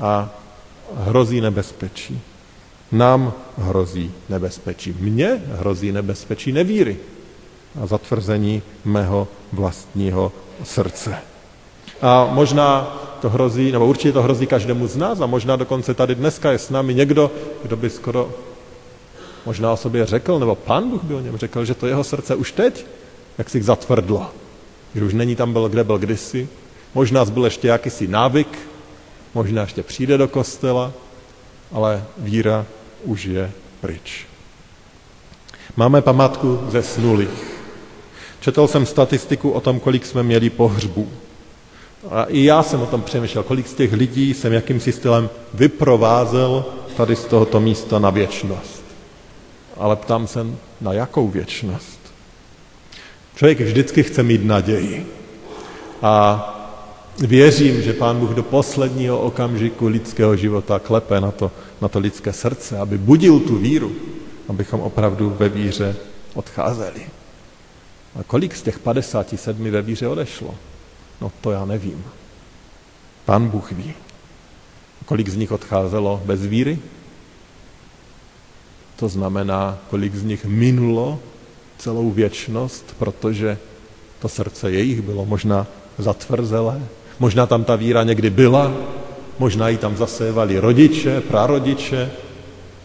A 0.00 0.30
hrozí 0.94 1.40
nebezpečí. 1.40 2.20
Nám 2.92 3.32
hrozí 3.58 4.12
nebezpečí. 4.28 4.96
Mně 5.00 5.42
hrozí 5.46 5.92
nebezpečí 5.92 6.52
nevíry 6.52 6.96
a 7.82 7.86
zatvrzení 7.86 8.62
mého 8.84 9.28
vlastního 9.52 10.32
srdce. 10.64 11.16
A 12.02 12.28
možná 12.32 12.96
to 13.20 13.30
hrozí, 13.30 13.72
nebo 13.72 13.86
určitě 13.86 14.12
to 14.12 14.22
hrozí 14.22 14.46
každému 14.46 14.86
z 14.86 14.96
nás 14.96 15.20
a 15.20 15.26
možná 15.26 15.56
dokonce 15.56 15.94
tady 15.94 16.14
dneska 16.14 16.52
je 16.52 16.58
s 16.58 16.70
námi 16.70 16.94
někdo, 16.94 17.30
kdo 17.62 17.76
by 17.76 17.90
skoro 17.90 18.32
možná 19.46 19.72
o 19.72 19.76
sobě 19.76 20.06
řekl, 20.06 20.38
nebo 20.38 20.54
pán 20.54 20.90
Bůh 20.90 21.04
by 21.04 21.14
o 21.14 21.20
něm 21.20 21.36
řekl, 21.36 21.64
že 21.64 21.74
to 21.74 21.86
jeho 21.86 22.04
srdce 22.04 22.34
už 22.34 22.52
teď, 22.52 22.86
jak 23.38 23.50
si 23.50 23.62
zatvrdlo. 23.62 24.30
Že 24.94 25.04
už 25.04 25.14
není 25.14 25.36
tam 25.36 25.52
byl, 25.52 25.68
kde 25.68 25.84
byl 25.84 25.98
kdysi. 25.98 26.48
Možná 26.94 27.24
byl 27.24 27.44
ještě 27.44 27.68
jakýsi 27.68 28.08
návyk, 28.08 28.58
možná 29.34 29.62
ještě 29.62 29.82
přijde 29.82 30.18
do 30.18 30.28
kostela, 30.28 30.92
ale 31.72 32.04
víra 32.18 32.66
už 33.04 33.24
je 33.24 33.52
pryč. 33.80 34.26
Máme 35.76 36.02
památku 36.02 36.60
ze 36.68 36.82
snulých. 36.82 37.60
Četl 38.40 38.66
jsem 38.66 38.86
statistiku 38.86 39.50
o 39.50 39.60
tom, 39.60 39.80
kolik 39.80 40.06
jsme 40.06 40.22
měli 40.22 40.50
pohřbů. 40.50 41.08
A 42.10 42.24
i 42.24 42.44
já 42.44 42.62
jsem 42.62 42.82
o 42.82 42.86
tom 42.86 43.02
přemýšlel, 43.02 43.44
kolik 43.44 43.68
z 43.68 43.74
těch 43.74 43.92
lidí 43.92 44.34
jsem 44.34 44.52
jakýmsi 44.52 44.92
stylem 44.92 45.30
vyprovázel 45.54 46.64
tady 46.96 47.16
z 47.16 47.24
tohoto 47.24 47.60
místa 47.60 47.98
na 47.98 48.10
věčnost 48.10 48.86
ale 49.76 49.96
ptám 49.96 50.26
se, 50.26 50.46
na 50.80 50.92
jakou 50.92 51.28
věčnost. 51.28 52.00
Člověk 53.34 53.60
vždycky 53.60 54.02
chce 54.02 54.22
mít 54.22 54.44
naději. 54.44 55.06
A 56.02 56.52
věřím, 57.18 57.82
že 57.82 57.92
Pán 57.92 58.20
Bůh 58.20 58.30
do 58.30 58.42
posledního 58.42 59.20
okamžiku 59.20 59.86
lidského 59.86 60.36
života 60.36 60.78
klepe 60.78 61.20
na 61.20 61.30
to, 61.30 61.52
na 61.80 61.88
to 61.88 61.98
lidské 61.98 62.32
srdce, 62.32 62.78
aby 62.78 62.98
budil 62.98 63.40
tu 63.40 63.56
víru, 63.58 63.92
abychom 64.48 64.80
opravdu 64.80 65.36
ve 65.38 65.48
víře 65.48 65.96
odcházeli. 66.34 67.06
A 68.20 68.22
kolik 68.22 68.56
z 68.56 68.62
těch 68.62 68.78
57 68.78 69.70
ve 69.70 69.82
víře 69.82 70.08
odešlo? 70.08 70.54
No 71.20 71.32
to 71.40 71.50
já 71.50 71.64
nevím. 71.64 72.04
Pán 73.24 73.48
Bůh 73.48 73.72
ví. 73.72 73.94
Kolik 75.04 75.28
z 75.28 75.36
nich 75.36 75.52
odcházelo 75.52 76.22
bez 76.24 76.46
víry? 76.46 76.78
To 78.96 79.08
znamená, 79.08 79.78
kolik 79.90 80.14
z 80.14 80.24
nich 80.24 80.44
minulo 80.44 81.18
celou 81.78 82.10
věčnost, 82.10 82.94
protože 82.98 83.58
to 84.18 84.28
srdce 84.28 84.70
jejich 84.70 85.02
bylo 85.02 85.24
možná 85.24 85.66
zatvrzelé, 85.98 86.82
možná 87.18 87.46
tam 87.46 87.64
ta 87.64 87.76
víra 87.76 88.02
někdy 88.02 88.30
byla, 88.30 88.72
možná 89.38 89.68
ji 89.68 89.76
tam 89.76 89.96
zasévali 89.96 90.58
rodiče, 90.58 91.20
prarodiče, 91.20 92.10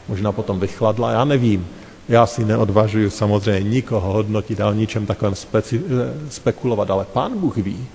možná 0.07 0.31
potom 0.31 0.59
vychladla, 0.59 1.11
já 1.11 1.25
nevím. 1.25 1.67
Já 2.09 2.25
si 2.25 2.45
neodvažuji 2.45 3.09
samozřejmě 3.09 3.69
nikoho 3.69 4.13
hodnotit 4.13 4.61
a 4.61 4.69
o 4.69 4.73
ničem 4.73 5.05
takovém 5.05 5.33
speci- 5.33 5.83
spekulovat, 6.29 6.91
ale 6.91 7.05
pán 7.05 7.39
Bůh 7.39 7.57
ví. 7.57 7.87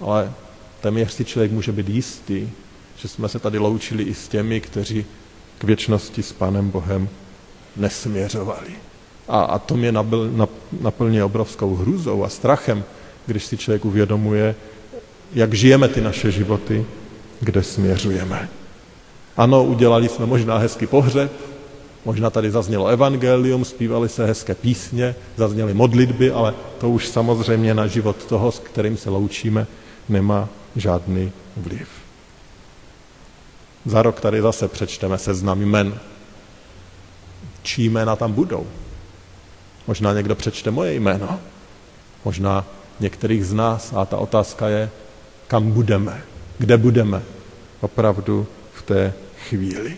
Ale 0.00 0.32
téměř 0.80 1.12
si 1.12 1.24
člověk 1.24 1.52
může 1.52 1.72
být 1.72 1.88
jistý, 1.88 2.48
že 2.96 3.08
jsme 3.08 3.28
se 3.28 3.38
tady 3.38 3.58
loučili 3.58 4.02
i 4.02 4.14
s 4.14 4.28
těmi, 4.28 4.60
kteří 4.60 5.04
k 5.58 5.64
věčnosti 5.64 6.22
s 6.22 6.32
Pánem 6.32 6.70
Bohem 6.70 7.08
nesměřovali. 7.76 8.70
A, 9.28 9.40
a 9.40 9.58
to 9.58 9.76
mě 9.76 9.92
nabil, 9.92 10.48
naplně 10.80 11.24
obrovskou 11.24 11.74
hrůzou 11.74 12.24
a 12.24 12.28
strachem, 12.28 12.84
když 13.26 13.44
si 13.44 13.56
člověk 13.56 13.84
uvědomuje, 13.84 14.54
jak 15.34 15.54
žijeme 15.54 15.88
ty 15.88 16.00
naše 16.00 16.30
životy, 16.30 16.86
kde 17.40 17.62
směřujeme. 17.62 18.48
Ano, 19.36 19.64
udělali 19.64 20.08
jsme 20.08 20.26
možná 20.26 20.58
hezký 20.58 20.86
pohřeb, 20.86 21.32
možná 22.04 22.30
tady 22.30 22.50
zaznělo 22.50 22.86
evangelium, 22.86 23.64
zpívali 23.64 24.08
se 24.08 24.26
hezké 24.26 24.54
písně, 24.54 25.14
zazněly 25.36 25.74
modlitby, 25.74 26.30
ale 26.30 26.54
to 26.78 26.90
už 26.90 27.08
samozřejmě 27.08 27.74
na 27.74 27.86
život 27.86 28.24
toho, 28.24 28.52
s 28.52 28.58
kterým 28.58 28.96
se 28.96 29.10
loučíme, 29.10 29.66
nemá 30.08 30.48
žádný 30.76 31.32
vliv. 31.56 31.88
Za 33.86 34.02
rok 34.02 34.20
tady 34.20 34.42
zase 34.42 34.68
přečteme 34.68 35.18
seznam 35.18 35.62
jmen. 35.62 35.94
Čí 37.62 37.88
jména 37.88 38.16
tam 38.16 38.32
budou? 38.32 38.66
Možná 39.86 40.12
někdo 40.12 40.34
přečte 40.34 40.70
moje 40.70 40.94
jméno. 40.94 41.40
Možná 42.24 42.64
některých 43.00 43.46
z 43.46 43.52
nás. 43.52 43.92
A 43.96 44.04
ta 44.04 44.16
otázka 44.16 44.68
je, 44.68 44.90
kam 45.50 45.70
budeme, 45.70 46.22
kde 46.58 46.76
budeme 46.76 47.22
opravdu 47.80 48.46
v 48.72 48.82
té 48.82 49.12
chvíli. 49.48 49.96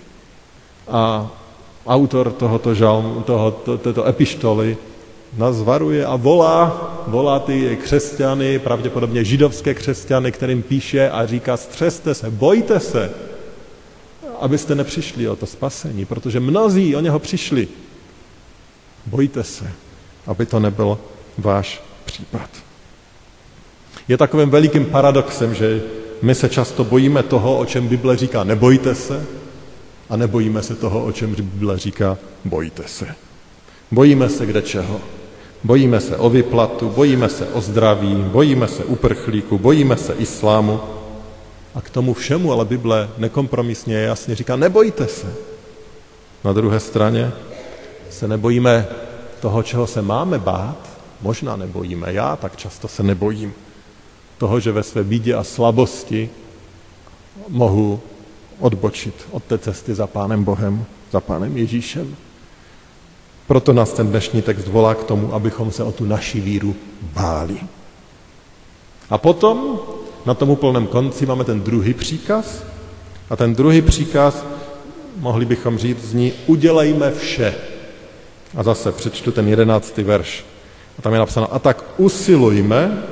A 0.89 1.31
autor 1.87 2.33
tohoto 2.33 2.75
žalmu, 2.75 3.21
tohoto, 3.21 3.79
této 3.79 4.07
epištoly 4.09 4.77
nás 5.37 5.61
varuje 5.61 6.07
a 6.07 6.17
volá, 6.17 6.65
volá 7.07 7.39
ty 7.39 7.77
křesťany, 7.77 8.59
pravděpodobně 8.59 9.25
židovské 9.25 9.75
křesťany, 9.75 10.33
kterým 10.33 10.63
píše 10.63 11.11
a 11.11 11.27
říká, 11.27 11.57
střeste 11.57 12.15
se, 12.15 12.31
bojte 12.31 12.81
se, 12.81 13.11
abyste 14.41 14.75
nepřišli 14.75 15.29
o 15.29 15.37
to 15.37 15.47
spasení, 15.47 16.05
protože 16.05 16.41
mnozí 16.41 16.97
o 16.97 17.01
něho 17.01 17.19
přišli. 17.19 17.69
Bojte 19.07 19.45
se, 19.45 19.73
aby 20.27 20.47
to 20.47 20.61
nebyl 20.61 20.99
váš 21.39 21.83
případ. 22.05 22.72
Je 24.09 24.17
takovým 24.17 24.51
velikým 24.51 24.85
paradoxem, 24.85 25.55
že 25.55 25.83
my 26.23 26.35
se 26.35 26.49
často 26.49 26.85
bojíme 26.85 27.23
toho, 27.23 27.59
o 27.59 27.65
čem 27.65 27.89
Bible 27.89 28.17
říká 28.17 28.45
nebojte 28.45 28.95
se, 28.95 29.27
a 30.13 30.17
nebojíme 30.17 30.63
se 30.63 30.75
toho, 30.75 31.05
o 31.05 31.13
čem 31.13 31.35
Bible 31.35 31.79
říká 31.79 32.19
bojte 32.45 32.83
se. 32.87 33.07
Bojíme 33.91 34.29
se 34.29 34.47
kde 34.47 34.63
čeho. 34.63 35.01
Bojíme 35.65 36.01
se 36.01 36.17
o 36.17 36.31
vyplatu, 36.31 36.89
bojíme 36.89 37.29
se 37.29 37.47
o 37.49 37.61
zdraví, 37.61 38.15
bojíme 38.15 38.69
se 38.69 38.85
uprchlíku, 38.85 39.59
bojíme 39.59 39.97
se 39.97 40.15
islámu. 40.15 40.81
A 41.75 41.81
k 41.81 41.91
tomu 41.91 42.15
všemu 42.15 42.53
ale 42.53 42.65
Bible 42.65 43.09
nekompromisně 43.19 43.97
jasně 43.97 44.35
říká, 44.35 44.57
nebojte 44.57 45.07
se. 45.07 45.35
Na 46.45 46.53
druhé 46.53 46.81
straně 46.81 47.33
se 48.11 48.29
nebojíme 48.29 48.87
toho, 49.41 49.63
čeho 49.63 49.87
se 49.87 50.03
máme 50.03 50.39
bát, 50.39 50.77
možná 51.23 51.57
nebojíme, 51.57 52.13
já 52.13 52.37
tak 52.37 52.57
často 52.57 52.89
se 52.89 53.03
nebojím 53.03 53.55
toho, 54.43 54.61
že 54.61 54.73
ve 54.73 54.83
své 54.83 55.05
bídě 55.05 55.35
a 55.35 55.45
slabosti 55.45 56.31
mohu 57.49 58.01
odbočit 58.59 59.15
od 59.31 59.45
té 59.45 59.59
cesty 59.59 59.95
za 59.95 60.07
Pánem 60.07 60.45
Bohem, 60.45 60.85
za 61.13 61.21
Pánem 61.21 61.57
Ježíšem. 61.57 62.17
Proto 63.47 63.73
nás 63.73 63.93
ten 63.93 64.11
dnešní 64.11 64.43
text 64.43 64.67
volá 64.67 64.95
k 64.95 65.05
tomu, 65.05 65.35
abychom 65.35 65.71
se 65.71 65.83
o 65.83 65.93
tu 65.93 66.05
naši 66.05 66.41
víru 66.41 66.75
báli. 67.15 67.57
A 69.11 69.19
potom 69.19 69.79
na 70.27 70.35
tom 70.35 70.51
úplném 70.51 70.87
konci 70.87 71.27
máme 71.27 71.45
ten 71.45 71.63
druhý 71.63 71.95
příkaz. 71.95 72.65
A 73.31 73.37
ten 73.37 73.55
druhý 73.55 73.83
příkaz, 73.83 74.45
mohli 75.23 75.45
bychom 75.45 75.79
říct, 75.79 76.03
zní 76.05 76.33
udělejme 76.47 77.11
vše. 77.11 77.55
A 78.57 78.63
zase 78.63 78.93
přečtu 78.93 79.31
ten 79.31 79.49
jedenáctý 79.49 80.03
verš. 80.03 80.45
A 80.99 81.03
tam 81.03 81.13
je 81.13 81.19
napsáno, 81.19 81.55
a 81.55 81.59
tak 81.59 81.85
usilujme, 81.97 83.03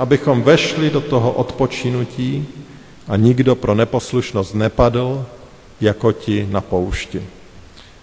abychom 0.00 0.42
vešli 0.42 0.90
do 0.90 1.00
toho 1.00 1.32
odpočinutí 1.32 2.46
a 3.08 3.16
nikdo 3.16 3.54
pro 3.54 3.74
neposlušnost 3.74 4.54
nepadl, 4.54 5.26
jako 5.80 6.12
ti 6.12 6.48
na 6.50 6.60
poušti. 6.60 7.22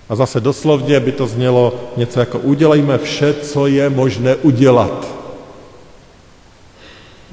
A 0.09 0.15
zase 0.15 0.39
doslovně 0.39 0.99
by 0.99 1.11
to 1.11 1.27
znělo 1.27 1.73
něco 1.97 2.19
jako 2.19 2.39
udělejme 2.39 2.97
vše, 2.97 3.33
co 3.33 3.67
je 3.67 3.89
možné 3.89 4.35
udělat. 4.35 5.07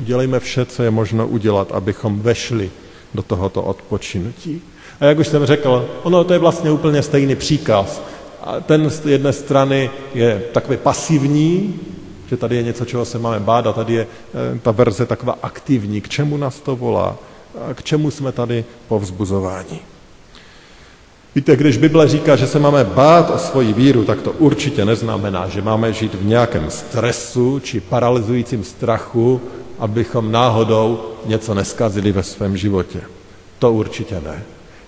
Udělejme 0.00 0.40
vše, 0.40 0.66
co 0.66 0.82
je 0.82 0.90
možno 0.90 1.28
udělat, 1.28 1.72
abychom 1.72 2.20
vešli 2.20 2.70
do 3.14 3.22
tohoto 3.22 3.62
odpočinutí. 3.62 4.62
A 5.00 5.04
jak 5.04 5.18
už 5.18 5.28
jsem 5.28 5.46
řekl, 5.46 5.88
ono 6.02 6.24
to 6.24 6.32
je 6.32 6.38
vlastně 6.38 6.70
úplně 6.70 7.02
stejný 7.02 7.36
příkaz. 7.36 8.02
A 8.40 8.60
ten 8.60 8.90
z 8.90 9.06
jedné 9.06 9.32
strany 9.32 9.90
je 10.14 10.42
takový 10.52 10.76
pasivní, 10.76 11.80
že 12.30 12.36
tady 12.36 12.56
je 12.56 12.62
něco, 12.62 12.84
čeho 12.84 13.04
se 13.04 13.18
máme 13.18 13.40
bát, 13.40 13.66
a 13.66 13.72
tady 13.72 13.94
je 13.94 14.06
eh, 14.06 14.58
ta 14.58 14.70
verze 14.70 15.06
taková 15.06 15.38
aktivní. 15.42 16.00
K 16.00 16.08
čemu 16.08 16.36
nás 16.36 16.60
to 16.60 16.76
volá? 16.76 17.16
A 17.70 17.74
k 17.74 17.82
čemu 17.82 18.10
jsme 18.10 18.32
tady 18.32 18.64
povzbuzováni? 18.88 19.80
Víte, 21.34 21.56
když 21.56 21.76
Bible 21.76 22.08
říká, 22.08 22.36
že 22.36 22.46
se 22.46 22.58
máme 22.58 22.84
bát 22.84 23.30
o 23.30 23.38
svoji 23.38 23.72
víru, 23.72 24.04
tak 24.04 24.22
to 24.22 24.32
určitě 24.32 24.84
neznamená, 24.84 25.48
že 25.48 25.62
máme 25.62 25.92
žít 25.92 26.14
v 26.14 26.24
nějakém 26.24 26.70
stresu 26.70 27.60
či 27.60 27.80
paralyzujícím 27.80 28.64
strachu, 28.64 29.40
abychom 29.78 30.32
náhodou 30.32 31.00
něco 31.26 31.54
neskazili 31.54 32.12
ve 32.12 32.22
svém 32.22 32.56
životě. 32.56 33.00
To 33.58 33.72
určitě 33.72 34.14
ne. 34.14 34.42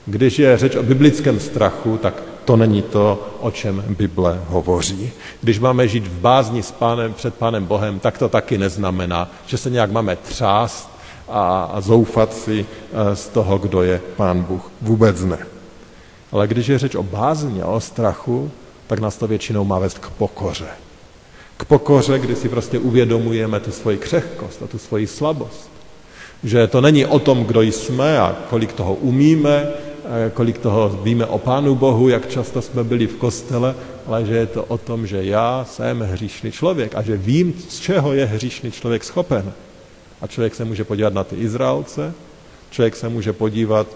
Když 0.06 0.38
je 0.38 0.58
řeč 0.58 0.76
o 0.76 0.82
biblickém 0.82 1.40
strachu, 1.40 1.98
tak 2.02 2.22
to 2.46 2.56
není 2.56 2.82
to, 2.82 3.36
o 3.40 3.50
čem 3.50 3.84
Bible 3.88 4.40
hovoří. 4.48 5.10
Když 5.42 5.58
máme 5.58 5.88
žít 5.88 6.06
v 6.06 6.20
bázni 6.20 6.62
s 6.62 6.72
pánem, 6.72 7.14
před 7.14 7.34
Pánem 7.34 7.66
Bohem, 7.66 7.98
tak 7.98 8.18
to 8.18 8.28
taky 8.28 8.58
neznamená, 8.58 9.30
že 9.46 9.58
se 9.58 9.70
nějak 9.70 9.90
máme 9.90 10.16
třást 10.16 10.90
a, 11.28 11.76
zoufat 11.80 12.34
si 12.34 12.66
eh, 12.66 13.16
z 13.16 13.28
toho, 13.28 13.58
kdo 13.58 13.82
je 13.82 14.00
Pán 14.16 14.42
Bůh. 14.42 14.70
Vůbec 14.82 15.24
ne. 15.24 15.38
Ale 16.32 16.46
když 16.46 16.66
je 16.66 16.78
řeč 16.78 16.94
o 16.94 17.02
bázni 17.02 17.62
a 17.62 17.66
o 17.66 17.80
strachu, 17.80 18.50
tak 18.86 18.98
nás 18.98 19.16
to 19.16 19.26
většinou 19.26 19.64
má 19.64 19.78
vést 19.78 19.98
k 19.98 20.10
pokoře. 20.10 20.68
K 21.56 21.64
pokoře, 21.64 22.18
kdy 22.18 22.36
si 22.36 22.48
prostě 22.48 22.78
uvědomujeme 22.78 23.60
tu 23.60 23.70
svoji 23.70 23.98
křehkost 23.98 24.62
a 24.62 24.66
tu 24.66 24.78
svoji 24.78 25.06
slabost. 25.06 25.70
Že 26.44 26.66
to 26.66 26.80
není 26.80 27.06
o 27.06 27.18
tom, 27.18 27.44
kdo 27.44 27.62
jsme 27.62 28.18
a 28.18 28.36
kolik 28.50 28.72
toho 28.72 28.94
umíme, 28.94 29.68
kolik 30.34 30.58
toho 30.58 30.88
víme 31.02 31.26
o 31.26 31.38
Pánu 31.38 31.74
Bohu, 31.74 32.08
jak 32.08 32.28
často 32.28 32.62
jsme 32.62 32.84
byli 32.84 33.06
v 33.06 33.16
kostele, 33.16 33.74
ale 34.06 34.24
že 34.24 34.34
je 34.34 34.46
to 34.46 34.64
o 34.64 34.78
tom, 34.78 35.06
že 35.06 35.24
já 35.24 35.66
jsem 35.68 36.00
hříšný 36.00 36.52
člověk 36.52 36.94
a 36.94 37.02
že 37.02 37.16
vím, 37.16 37.54
z 37.68 37.80
čeho 37.80 38.12
je 38.12 38.26
hříšný 38.26 38.70
člověk 38.70 39.04
schopen. 39.04 39.52
A 40.20 40.26
člověk 40.26 40.54
se 40.54 40.64
může 40.64 40.84
podívat 40.84 41.14
na 41.14 41.24
ty 41.24 41.36
Izraelce, 41.36 42.14
člověk 42.70 42.96
se 42.96 43.08
může 43.08 43.32
podívat 43.32 43.86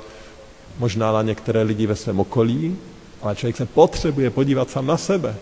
možná 0.78 1.12
na 1.12 1.22
některé 1.22 1.62
lidi 1.62 1.86
ve 1.86 1.96
svém 1.96 2.20
okolí, 2.20 2.76
ale 3.22 3.36
člověk 3.36 3.56
se 3.56 3.66
potřebuje 3.66 4.30
podívat 4.30 4.70
sám 4.70 4.86
na 4.86 4.96
sebe 4.96 5.36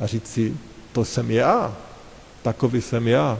a 0.00 0.06
říct 0.06 0.28
si, 0.28 0.56
to 0.92 1.04
jsem 1.04 1.30
já, 1.30 1.76
takový 2.42 2.80
jsem 2.80 3.08
já. 3.08 3.38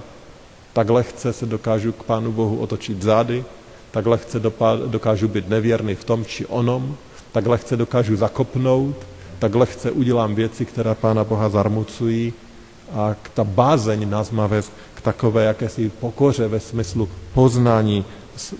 Tak 0.72 0.90
lehce 0.90 1.32
se 1.32 1.46
dokážu 1.46 1.92
k 1.92 2.02
Pánu 2.02 2.32
Bohu 2.32 2.58
otočit 2.58 3.02
zády, 3.02 3.44
tak 3.90 4.06
lehce 4.06 4.40
dokážu 4.86 5.28
být 5.28 5.48
nevěrný 5.48 5.94
v 5.94 6.04
tom 6.04 6.24
či 6.24 6.46
onom, 6.46 6.96
tak 7.32 7.46
lehce 7.46 7.76
dokážu 7.76 8.16
zakopnout, 8.16 8.96
tak 9.38 9.54
lehce 9.54 9.90
udělám 9.90 10.34
věci, 10.34 10.64
které 10.64 10.94
Pána 10.94 11.24
Boha 11.24 11.48
zarmucují 11.48 12.32
a 12.92 13.16
ta 13.34 13.44
bázeň 13.44 14.10
nás 14.10 14.30
má 14.30 14.46
vést 14.46 14.72
k 14.94 15.00
takové 15.00 15.44
jakési 15.44 15.90
pokoře 16.00 16.48
ve 16.48 16.60
smyslu 16.60 17.08
poznání 17.34 18.04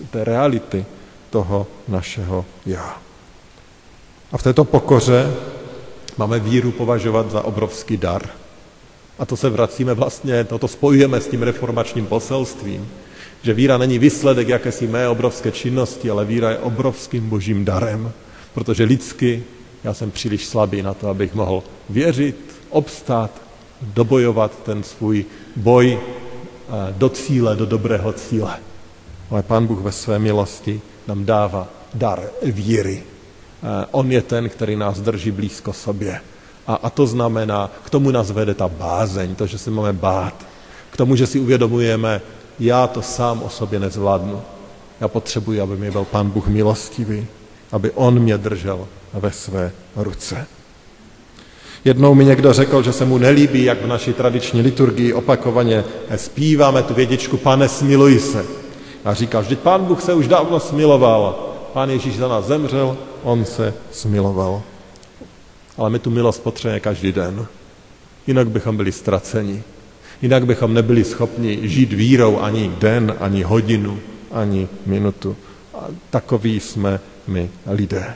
té 0.09 0.23
reality 0.23 0.85
toho 1.29 1.67
našeho 1.87 2.45
já. 2.65 2.97
A 4.31 4.37
v 4.37 4.43
této 4.43 4.63
pokoře 4.63 5.33
máme 6.17 6.39
víru 6.39 6.71
považovat 6.71 7.31
za 7.31 7.41
obrovský 7.41 7.97
dar. 7.97 8.29
A 9.19 9.25
to 9.25 9.37
se 9.37 9.49
vracíme 9.49 9.93
vlastně, 9.93 10.43
toto 10.43 10.67
spojujeme 10.67 11.21
s 11.21 11.27
tím 11.27 11.43
reformačním 11.43 12.05
poselstvím, 12.05 12.89
že 13.43 13.53
víra 13.53 13.77
není 13.77 13.99
výsledek 13.99 14.47
jakési 14.47 14.87
mé 14.87 15.07
obrovské 15.07 15.51
činnosti, 15.51 16.09
ale 16.09 16.25
víra 16.25 16.49
je 16.49 16.57
obrovským 16.57 17.29
božím 17.29 17.65
darem, 17.65 18.11
protože 18.53 18.83
lidsky 18.83 19.43
já 19.83 19.93
jsem 19.93 20.11
příliš 20.11 20.45
slabý 20.45 20.81
na 20.81 20.93
to, 20.93 21.07
abych 21.07 21.33
mohl 21.33 21.63
věřit, 21.89 22.35
obstát, 22.69 23.31
dobojovat 23.81 24.63
ten 24.63 24.83
svůj 24.83 25.25
boj 25.55 25.99
eh, 25.99 26.93
do 26.97 27.09
cíle, 27.09 27.55
do 27.55 27.65
dobrého 27.65 28.13
cíle. 28.13 28.59
Ale 29.31 29.43
Pán 29.43 29.67
Bůh 29.67 29.81
ve 29.81 29.91
své 29.91 30.19
milosti 30.19 30.81
nám 31.07 31.25
dává 31.25 31.67
dar 31.93 32.23
víry. 32.43 33.03
Eh, 33.03 33.85
on 33.91 34.11
je 34.11 34.21
ten, 34.21 34.49
který 34.49 34.75
nás 34.75 35.01
drží 35.01 35.31
blízko 35.31 35.73
sobě. 35.73 36.21
A, 36.67 36.73
a 36.73 36.89
to 36.89 37.07
znamená, 37.07 37.71
k 37.85 37.89
tomu 37.89 38.11
nás 38.11 38.31
vede 38.31 38.53
ta 38.53 38.67
bázeň, 38.67 39.35
to, 39.35 39.47
že 39.47 39.57
se 39.57 39.71
máme 39.71 39.93
bát. 39.93 40.45
K 40.91 40.97
tomu, 40.97 41.15
že 41.15 41.27
si 41.27 41.39
uvědomujeme, 41.39 42.21
já 42.59 42.87
to 42.87 43.01
sám 43.01 43.43
o 43.43 43.49
sobě 43.49 43.79
nezvládnu. 43.79 44.41
Já 45.01 45.07
potřebuji, 45.07 45.61
aby 45.61 45.77
mi 45.77 45.91
byl 45.91 46.05
Pán 46.05 46.29
Bůh 46.29 46.47
milostivý, 46.47 47.27
aby 47.71 47.91
On 47.91 48.19
mě 48.19 48.37
držel 48.37 48.87
ve 49.13 49.31
své 49.31 49.71
ruce. 49.95 50.47
Jednou 51.85 52.15
mi 52.15 52.25
někdo 52.25 52.53
řekl, 52.53 52.83
že 52.83 52.93
se 52.93 53.05
mu 53.05 53.17
nelíbí, 53.17 53.63
jak 53.63 53.81
v 53.81 53.87
naší 53.87 54.13
tradiční 54.13 54.61
liturgii 54.61 55.13
opakovaně 55.13 55.83
zpíváme 56.15 56.83
tu 56.83 56.93
vědičku 56.93 57.37
Pane, 57.37 57.69
smiluj 57.69 58.19
se. 58.19 58.45
A 59.05 59.13
říká, 59.13 59.39
vždyť 59.39 59.59
Pán 59.59 59.85
Bůh 59.85 60.01
se 60.01 60.13
už 60.13 60.27
dávno 60.27 60.59
smiloval. 60.59 61.49
Pán 61.73 61.89
Ježíš 61.89 62.17
za 62.17 62.27
nás 62.27 62.45
zemřel, 62.45 62.97
On 63.23 63.45
se 63.45 63.73
smiloval. 63.91 64.61
Ale 65.77 65.89
my 65.89 65.99
tu 65.99 66.09
milost 66.09 66.43
potřebujeme 66.43 66.79
každý 66.79 67.11
den. 67.11 67.45
Jinak 68.27 68.49
bychom 68.49 68.77
byli 68.77 68.91
ztraceni. 68.91 69.63
Jinak 70.21 70.45
bychom 70.45 70.73
nebyli 70.73 71.03
schopni 71.03 71.59
žít 71.61 71.93
vírou 71.93 72.39
ani 72.39 72.71
den, 72.79 73.15
ani 73.19 73.43
hodinu, 73.43 73.99
ani 74.31 74.67
minutu. 74.85 75.35
A 75.73 75.87
takový 76.09 76.59
jsme 76.59 76.99
my 77.27 77.49
lidé. 77.67 78.15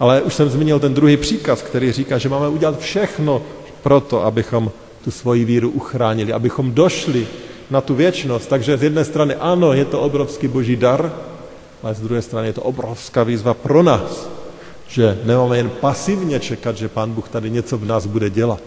Ale 0.00 0.22
už 0.22 0.34
jsem 0.34 0.50
zmínil 0.50 0.80
ten 0.80 0.94
druhý 0.94 1.16
příkaz, 1.16 1.62
který 1.62 1.92
říká, 1.92 2.18
že 2.18 2.28
máme 2.28 2.48
udělat 2.48 2.78
všechno 2.78 3.42
pro 3.82 4.00
to, 4.00 4.24
abychom 4.24 4.70
tu 5.04 5.10
svoji 5.10 5.44
víru 5.44 5.70
uchránili, 5.70 6.32
abychom 6.32 6.74
došli 6.74 7.26
na 7.70 7.80
tu 7.80 7.94
věčnost. 7.94 8.48
Takže 8.48 8.78
z 8.78 8.82
jedné 8.82 9.04
strany 9.04 9.34
ano, 9.34 9.72
je 9.72 9.84
to 9.84 10.00
obrovský 10.00 10.48
boží 10.48 10.76
dar, 10.76 11.12
ale 11.82 11.94
z 11.94 12.00
druhé 12.00 12.22
strany 12.22 12.46
je 12.46 12.52
to 12.52 12.62
obrovská 12.62 13.22
výzva 13.22 13.54
pro 13.54 13.82
nás, 13.82 14.28
že 14.88 15.18
nemáme 15.24 15.56
jen 15.56 15.70
pasivně 15.70 16.40
čekat, 16.40 16.76
že 16.76 16.88
Pán 16.88 17.12
Bůh 17.12 17.28
tady 17.28 17.50
něco 17.50 17.78
v 17.78 17.84
nás 17.84 18.06
bude 18.06 18.30
dělat, 18.30 18.60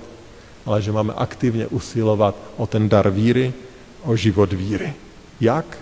ale 0.66 0.82
že 0.82 0.92
máme 0.92 1.14
aktivně 1.18 1.68
usilovat 1.68 2.36
o 2.58 2.68
ten 2.68 2.90
dar 2.90 3.10
víry, 3.10 3.54
o 4.04 4.16
život 4.16 4.54
víry. 4.54 4.94
Jak? 5.42 5.78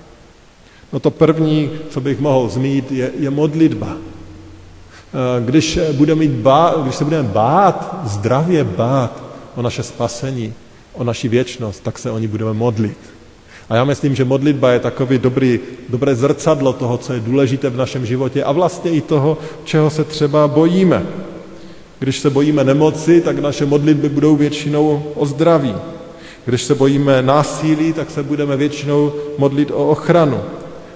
No 0.94 1.00
to 1.00 1.12
první, 1.12 1.70
co 1.90 2.02
bych 2.02 2.20
mohl 2.20 2.50
zmínit, 2.50 2.92
je, 2.92 3.12
je 3.20 3.30
modlitba. 3.30 3.98
Eh, 3.98 5.46
když, 5.46 5.80
budeme 5.92 6.20
mít 6.20 6.32
bát, 6.32 6.84
když 6.84 6.96
se 6.96 7.04
budeme 7.04 7.30
bát, 7.30 8.02
zdravě 8.04 8.64
bát 8.64 9.24
o 9.56 9.62
naše 9.62 9.84
spasení, 9.84 10.54
o 10.94 11.04
naši 11.04 11.28
věčnost, 11.28 11.84
tak 11.84 12.00
se 12.00 12.12
o 12.12 12.18
ní 12.18 12.28
budeme 12.28 12.54
modlit. 12.54 12.98
A 13.70 13.76
já 13.76 13.84
myslím, 13.84 14.16
že 14.16 14.26
modlitba 14.26 14.72
je 14.72 14.80
takový 14.80 15.18
dobrý, 15.18 15.60
dobré 15.90 16.16
zrcadlo 16.16 16.74
toho, 16.74 16.98
co 16.98 17.14
je 17.14 17.20
důležité 17.20 17.70
v 17.70 17.78
našem 17.78 18.06
životě 18.06 18.44
a 18.44 18.52
vlastně 18.52 18.92
i 18.92 19.02
toho, 19.02 19.38
čeho 19.64 19.90
se 19.90 20.04
třeba 20.04 20.48
bojíme. 20.48 21.06
Když 22.02 22.20
se 22.20 22.30
bojíme 22.30 22.64
nemoci, 22.64 23.22
tak 23.22 23.40
naše 23.40 23.66
modlitby 23.66 24.10
budou 24.10 24.36
většinou 24.36 25.04
o 25.16 25.26
zdraví. 25.26 25.76
Když 26.46 26.64
se 26.64 26.76
bojíme 26.76 27.22
násilí, 27.22 27.94
tak 27.94 28.12
se 28.12 28.24
budeme 28.24 28.58
většinou 28.58 29.14
modlit 29.38 29.72
o 29.72 29.90
ochranu. 29.90 30.42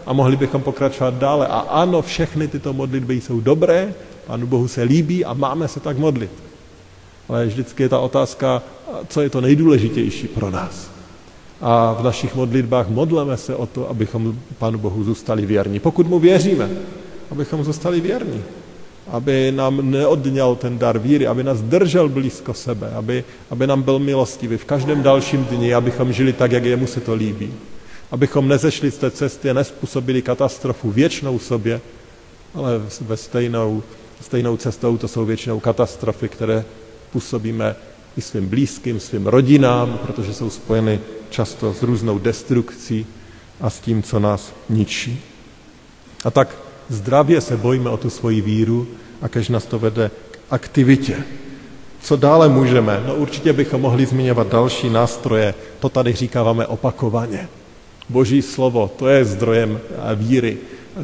A 0.05 0.13
mohli 0.13 0.35
bychom 0.35 0.61
pokračovat 0.61 1.13
dále. 1.13 1.47
A 1.47 1.59
ano, 1.59 2.01
všechny 2.01 2.47
tyto 2.47 2.73
modlitby 2.73 3.21
jsou 3.21 3.41
dobré, 3.41 3.93
Pánu 4.27 4.47
Bohu 4.47 4.67
se 4.67 4.83
líbí 4.83 5.25
a 5.25 5.33
máme 5.33 5.67
se 5.67 5.79
tak 5.79 5.97
modlit. 5.97 6.31
Ale 7.29 7.45
vždycky 7.45 7.83
je 7.83 7.89
ta 7.89 7.99
otázka, 7.99 8.61
co 9.07 9.21
je 9.21 9.29
to 9.29 9.41
nejdůležitější 9.41 10.27
pro 10.27 10.49
nás. 10.49 10.89
A 11.61 11.93
v 11.99 12.03
našich 12.03 12.35
modlitbách 12.35 12.89
modleme 12.89 13.37
se 13.37 13.55
o 13.55 13.65
to, 13.65 13.89
abychom 13.89 14.39
Pánu 14.57 14.77
Bohu 14.79 15.03
zůstali 15.03 15.45
věrní. 15.45 15.79
Pokud 15.79 16.09
mu 16.09 16.19
věříme, 16.19 16.69
abychom 17.31 17.63
zůstali 17.63 18.01
věrní. 18.01 18.43
Aby 19.11 19.51
nám 19.51 19.91
neodňal 19.91 20.55
ten 20.55 20.77
dar 20.77 20.99
víry, 20.99 21.27
aby 21.27 21.43
nás 21.43 21.61
držel 21.61 22.09
blízko 22.09 22.53
sebe, 22.53 22.89
aby, 22.95 23.23
aby 23.49 23.67
nám 23.67 23.81
byl 23.81 23.99
milostivý 23.99 24.57
v 24.57 24.65
každém 24.65 25.03
dalším 25.03 25.45
dni, 25.45 25.73
abychom 25.73 26.13
žili 26.13 26.33
tak, 26.33 26.51
jak 26.51 26.65
jemu 26.65 26.87
se 26.87 27.01
to 27.01 27.13
líbí. 27.13 27.53
Abychom 28.11 28.47
nezešli 28.47 28.91
z 28.91 28.97
té 28.97 29.11
cesty 29.11 29.49
a 29.49 29.53
nespůsobili 29.53 30.21
katastrofu 30.21 30.91
věčnou 30.91 31.39
sobě, 31.39 31.81
ale 32.53 32.81
ve 33.01 33.17
stejnou, 33.17 33.83
stejnou 34.21 34.57
cestou 34.57 34.97
to 34.97 35.07
jsou 35.07 35.25
většinou 35.25 35.59
katastrofy, 35.59 36.29
které 36.29 36.65
působíme 37.11 37.75
i 38.17 38.21
svým 38.21 38.49
blízkým, 38.49 38.99
svým 38.99 39.27
rodinám, 39.27 39.99
protože 40.05 40.33
jsou 40.33 40.49
spojeny 40.49 40.99
často 41.29 41.73
s 41.73 41.83
různou 41.83 42.19
destrukcí 42.19 43.05
a 43.61 43.69
s 43.69 43.79
tím, 43.79 44.03
co 44.03 44.19
nás 44.19 44.53
ničí. 44.69 45.21
A 46.25 46.31
tak 46.31 46.64
zdravě 46.89 47.41
se 47.41 47.57
bojíme 47.57 47.89
o 47.89 47.97
tu 47.97 48.09
svoji 48.09 48.41
víru 48.41 48.87
a 49.21 49.27
kež 49.27 49.49
nás 49.49 49.65
to 49.65 49.79
vede 49.79 50.11
k 50.31 50.37
aktivitě. 50.49 51.17
Co 52.01 52.15
dále 52.15 52.49
můžeme? 52.49 53.03
No 53.07 53.15
určitě 53.15 53.53
bychom 53.53 53.81
mohli 53.81 54.05
zmiňovat 54.05 54.47
další 54.47 54.89
nástroje. 54.89 55.53
To 55.79 55.89
tady 55.89 56.13
říkáváme 56.13 56.67
opakovaně. 56.67 57.47
Boží 58.09 58.41
slovo, 58.41 58.91
to 58.95 59.07
je 59.07 59.25
zdrojem 59.25 59.79
víry. 60.15 60.57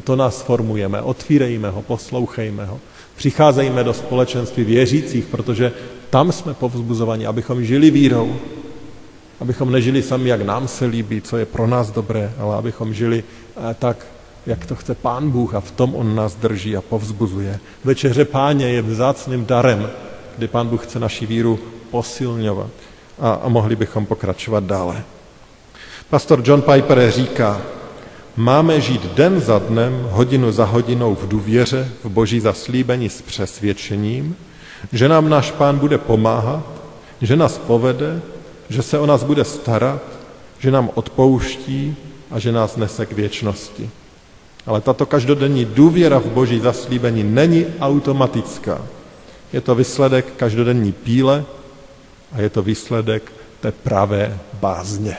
To 0.03 0.15
nás 0.15 0.41
formujeme. 0.41 1.01
Otvírejme 1.01 1.69
ho, 1.69 1.81
poslouchejme 1.81 2.65
ho. 2.65 2.79
Přicházejme 3.15 3.83
do 3.83 3.93
společenství 3.93 4.63
věřících, 4.63 5.25
protože 5.25 5.71
tam 6.09 6.31
jsme 6.31 6.53
povzbuzovaní, 6.53 7.25
abychom 7.25 7.65
žili 7.65 7.91
vírou, 7.91 8.35
abychom 9.39 9.71
nežili 9.71 10.01
sami, 10.01 10.29
jak 10.29 10.41
nám 10.41 10.67
se 10.67 10.85
líbí, 10.85 11.21
co 11.21 11.37
je 11.37 11.45
pro 11.45 11.67
nás 11.67 11.91
dobré, 11.91 12.33
ale 12.37 12.55
abychom 12.55 12.93
žili 12.93 13.23
eh, 13.23 13.75
tak, 13.79 14.05
jak 14.45 14.65
to 14.65 14.75
chce 14.75 14.95
Pán 14.95 15.31
Bůh 15.31 15.55
a 15.55 15.59
v 15.59 15.71
tom 15.71 15.95
On 15.95 16.15
nás 16.15 16.35
drží 16.35 16.77
a 16.77 16.81
povzbuzuje. 16.81 17.59
Večeře 17.83 18.25
páně 18.25 18.69
je 18.69 18.81
vzácným 18.81 19.45
darem, 19.45 19.89
kdy 20.37 20.47
Pán 20.47 20.67
Bůh 20.67 20.83
chce 20.83 20.99
naši 20.99 21.25
víru 21.25 21.59
posilňovat 21.91 22.71
a, 23.19 23.33
a 23.33 23.49
mohli 23.49 23.75
bychom 23.75 24.05
pokračovat 24.05 24.63
dále. 24.63 25.03
Pastor 26.09 26.41
John 26.45 26.61
Piper 26.61 27.11
říká, 27.11 27.61
máme 28.35 28.81
žít 28.81 29.05
den 29.05 29.41
za 29.41 29.59
dnem, 29.59 30.07
hodinu 30.11 30.51
za 30.51 30.65
hodinou 30.65 31.15
v 31.15 31.27
důvěře, 31.27 31.89
v 32.03 32.09
boží 32.09 32.39
zaslíbení 32.39 33.09
s 33.09 33.21
přesvědčením, 33.21 34.35
že 34.91 35.09
nám 35.09 35.29
náš 35.29 35.51
pán 35.51 35.79
bude 35.79 35.97
pomáhat, 35.97 36.63
že 37.21 37.35
nás 37.35 37.57
povede, 37.57 38.21
že 38.69 38.81
se 38.81 38.99
o 38.99 39.05
nás 39.05 39.23
bude 39.23 39.45
starat, 39.45 40.01
že 40.59 40.71
nám 40.71 40.89
odpouští 40.93 41.95
a 42.31 42.39
že 42.39 42.51
nás 42.51 42.77
nese 42.77 43.05
k 43.05 43.11
věčnosti. 43.11 43.89
Ale 44.65 44.81
tato 44.81 45.05
každodenní 45.05 45.65
důvěra 45.65 46.19
v 46.19 46.25
boží 46.25 46.59
zaslíbení 46.59 47.23
není 47.23 47.65
automatická. 47.79 48.81
Je 49.53 49.61
to 49.61 49.75
výsledek 49.75 50.33
každodenní 50.37 50.91
píle 50.91 51.45
a 52.31 52.41
je 52.41 52.49
to 52.49 52.61
výsledek 52.61 53.31
té 53.59 53.71
pravé 53.71 54.37
bázně. 54.53 55.17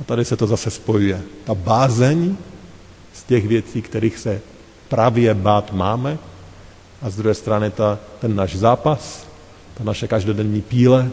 A 0.00 0.04
tady 0.04 0.24
se 0.24 0.36
to 0.36 0.46
zase 0.46 0.70
spojuje. 0.70 1.22
Ta 1.44 1.54
bázeň 1.54 2.36
z 3.12 3.22
těch 3.22 3.48
věcí, 3.48 3.82
kterých 3.82 4.18
se 4.18 4.40
právě 4.88 5.34
bát 5.34 5.72
máme, 5.72 6.18
a 7.02 7.10
z 7.10 7.16
druhé 7.16 7.34
strany 7.34 7.70
ta, 7.70 7.98
ten 8.20 8.36
náš 8.36 8.56
zápas, 8.56 9.26
ta 9.74 9.84
naše 9.84 10.08
každodenní 10.08 10.62
píle, 10.62 11.10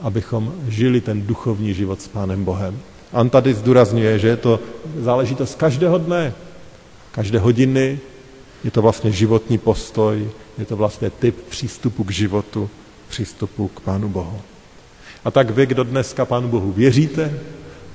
abychom 0.00 0.52
žili 0.68 1.00
ten 1.00 1.26
duchovní 1.26 1.74
život 1.74 2.02
s 2.02 2.08
Pánem 2.08 2.44
Bohem. 2.44 2.78
On 3.12 3.30
tady 3.30 3.54
zdůrazňuje, 3.54 4.18
že 4.18 4.28
je 4.28 4.36
to 4.36 4.60
záležitost 4.98 5.54
každého 5.54 5.98
dne, 5.98 6.34
každé 7.12 7.38
hodiny, 7.38 7.98
je 8.64 8.70
to 8.70 8.82
vlastně 8.82 9.12
životní 9.12 9.58
postoj, 9.58 10.30
je 10.58 10.64
to 10.64 10.76
vlastně 10.76 11.10
typ 11.10 11.36
přístupu 11.48 12.04
k 12.04 12.10
životu, 12.10 12.70
přístupu 13.08 13.68
k 13.68 13.80
Pánu 13.80 14.08
Bohu. 14.08 14.40
A 15.24 15.30
tak 15.30 15.50
vy, 15.50 15.66
kdo 15.66 15.84
dneska 15.84 16.24
Pánu 16.24 16.48
Bohu 16.48 16.72
věříte, 16.72 17.38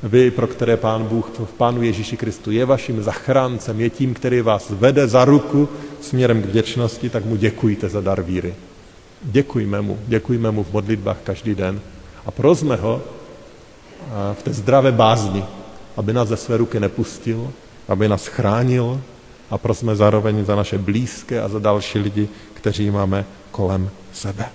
vy, 0.04 0.32
pro 0.32 0.48
které 0.48 0.78
Pán 0.78 1.04
Bůh 1.04 1.32
v 1.46 1.54
Pánu 1.54 1.84
Ježíši 1.84 2.18
Kristu 2.18 2.52
je 2.52 2.66
vaším 2.66 3.04
zachráncem, 3.04 3.82
je 3.82 3.90
tím, 3.90 4.14
který 4.14 4.42
vás 4.42 4.70
vede 4.70 5.08
za 5.08 5.26
ruku 5.26 5.70
směrem 6.02 6.42
k 6.42 6.46
věčnosti, 6.46 7.10
tak 7.10 7.26
mu 7.26 7.36
děkujte 7.36 7.90
za 7.90 8.02
dar 8.02 8.22
víry. 8.22 8.56
Děkujme 9.24 9.82
mu, 9.82 10.00
děkujme 10.08 10.52
mu 10.52 10.64
v 10.64 10.74
modlitbách 10.74 11.18
každý 11.24 11.56
den 11.56 11.82
a 12.26 12.32
prosme 12.32 12.76
ho 12.76 13.02
v 14.34 14.44
té 14.44 14.54
zdravé 14.54 14.92
bázni, 14.92 15.44
aby 15.98 16.14
nás 16.14 16.28
ze 16.28 16.38
své 16.38 16.58
ruky 16.58 16.80
nepustil, 16.80 17.52
aby 17.88 18.08
nás 18.08 18.28
chránil 18.28 19.02
a 19.50 19.58
prosme 19.58 19.96
zároveň 19.96 20.46
za 20.46 20.56
naše 20.56 20.78
blízké 20.78 21.42
a 21.42 21.48
za 21.48 21.60
další 21.60 22.00
lidi, 22.00 22.28
kteří 22.54 22.92
máme 22.92 23.26
kolem 23.52 23.90
sebe. 24.14 24.46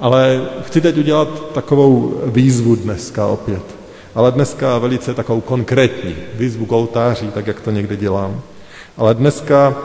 Ale 0.00 0.48
chci 0.62 0.80
teď 0.80 0.96
udělat 0.96 1.52
takovou 1.52 2.20
výzvu 2.26 2.76
dneska 2.76 3.26
opět 3.26 3.76
ale 4.16 4.32
dneska 4.32 4.78
velice 4.78 5.14
takovou 5.14 5.40
konkrétní 5.40 6.16
výzvu 6.34 6.66
k 6.66 6.72
oltáři, 6.72 7.28
tak 7.28 7.46
jak 7.46 7.60
to 7.60 7.70
někdy 7.70 7.96
dělám. 7.96 8.42
Ale 8.96 9.14
dneska 9.14 9.76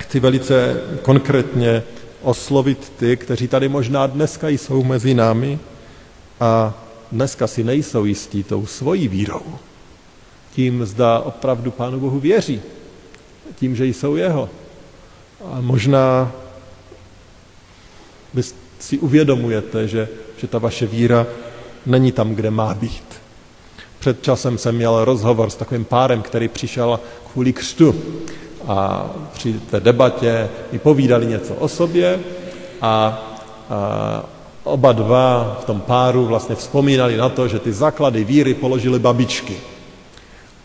chci 0.00 0.20
velice 0.20 0.80
konkrétně 1.02 1.82
oslovit 2.22 2.92
ty, 2.96 3.16
kteří 3.16 3.48
tady 3.48 3.68
možná 3.68 4.06
dneska 4.06 4.48
jsou 4.48 4.84
mezi 4.84 5.14
námi 5.14 5.58
a 6.40 6.74
dneska 7.12 7.46
si 7.46 7.64
nejsou 7.64 8.04
jistí 8.04 8.44
tou 8.44 8.66
svojí 8.66 9.08
vírou. 9.08 9.42
Tím 10.54 10.86
zda 10.86 11.18
opravdu 11.18 11.70
Pánu 11.70 12.00
Bohu 12.00 12.20
věří. 12.20 12.62
Tím, 13.56 13.76
že 13.76 13.86
jsou 13.86 14.16
jeho. 14.16 14.48
A 15.52 15.60
možná 15.60 16.32
vy 18.34 18.42
si 18.78 18.98
uvědomujete, 18.98 19.88
že, 19.88 20.08
že 20.36 20.46
ta 20.46 20.58
vaše 20.58 20.86
víra 20.86 21.26
není 21.86 22.12
tam, 22.12 22.34
kde 22.34 22.50
má 22.50 22.74
být. 22.74 23.20
Před 23.98 24.22
časem 24.22 24.58
jsem 24.58 24.74
měl 24.74 25.04
rozhovor 25.04 25.50
s 25.50 25.56
takovým 25.56 25.84
párem, 25.84 26.22
který 26.22 26.48
přišel 26.48 27.00
kvůli 27.32 27.52
křtu 27.52 27.94
a 28.66 29.10
při 29.32 29.52
té 29.52 29.80
debatě 29.80 30.48
mi 30.72 30.78
povídali 30.78 31.26
něco 31.26 31.54
o 31.54 31.68
sobě 31.68 32.20
a, 32.80 33.22
a 33.70 34.24
oba 34.64 34.92
dva 34.92 35.58
v 35.62 35.64
tom 35.64 35.80
páru 35.80 36.26
vlastně 36.26 36.54
vzpomínali 36.54 37.16
na 37.16 37.28
to, 37.28 37.48
že 37.48 37.58
ty 37.58 37.72
základy 37.72 38.24
víry 38.24 38.54
položily 38.54 38.98
babičky. 38.98 39.56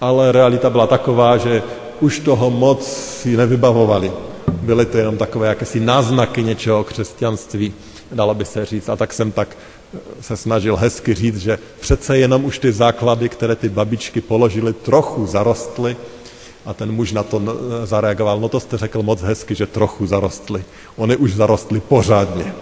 Ale 0.02 0.32
realita 0.32 0.70
byla 0.70 0.88
taková, 0.88 1.38
že 1.38 1.64
už 2.02 2.20
toho 2.20 2.52
moc 2.52 2.88
si 3.22 3.38
nevybavovali. 3.38 4.12
Byly 4.52 4.86
to 4.86 4.98
jenom 4.98 5.18
takové 5.18 5.48
jakési 5.48 5.80
náznaky 5.80 6.44
něčeho 6.44 6.84
křesťanství, 6.84 7.74
dalo 8.12 8.34
by 8.34 8.46
se 8.46 8.66
říct. 8.66 8.90
A 8.90 8.96
tak 8.96 9.14
jsem 9.14 9.32
tak 9.32 9.58
se 10.22 10.38
snažil 10.38 10.76
hezky 10.76 11.14
říct, 11.14 11.38
že 11.38 11.60
přece 11.80 12.18
jenom 12.18 12.46
už 12.46 12.60
ty 12.60 12.72
základy, 12.72 13.30
které 13.30 13.56
ty 13.56 13.70
babičky 13.70 14.22
položily, 14.22 14.74
trochu 14.74 15.26
zarostly 15.26 15.98
a 16.66 16.74
ten 16.74 16.92
muž 16.92 17.12
na 17.12 17.24
to 17.24 17.42
zareagoval, 17.84 18.40
no 18.40 18.50
to 18.50 18.60
jste 18.60 18.78
řekl 18.78 19.04
moc 19.04 19.22
hezky, 19.22 19.56
že 19.56 19.66
trochu 19.66 20.08
zarostly. 20.08 20.64
Oni 20.96 21.16
už 21.16 21.34
zarostly 21.34 21.80
pořádně. 21.80 22.54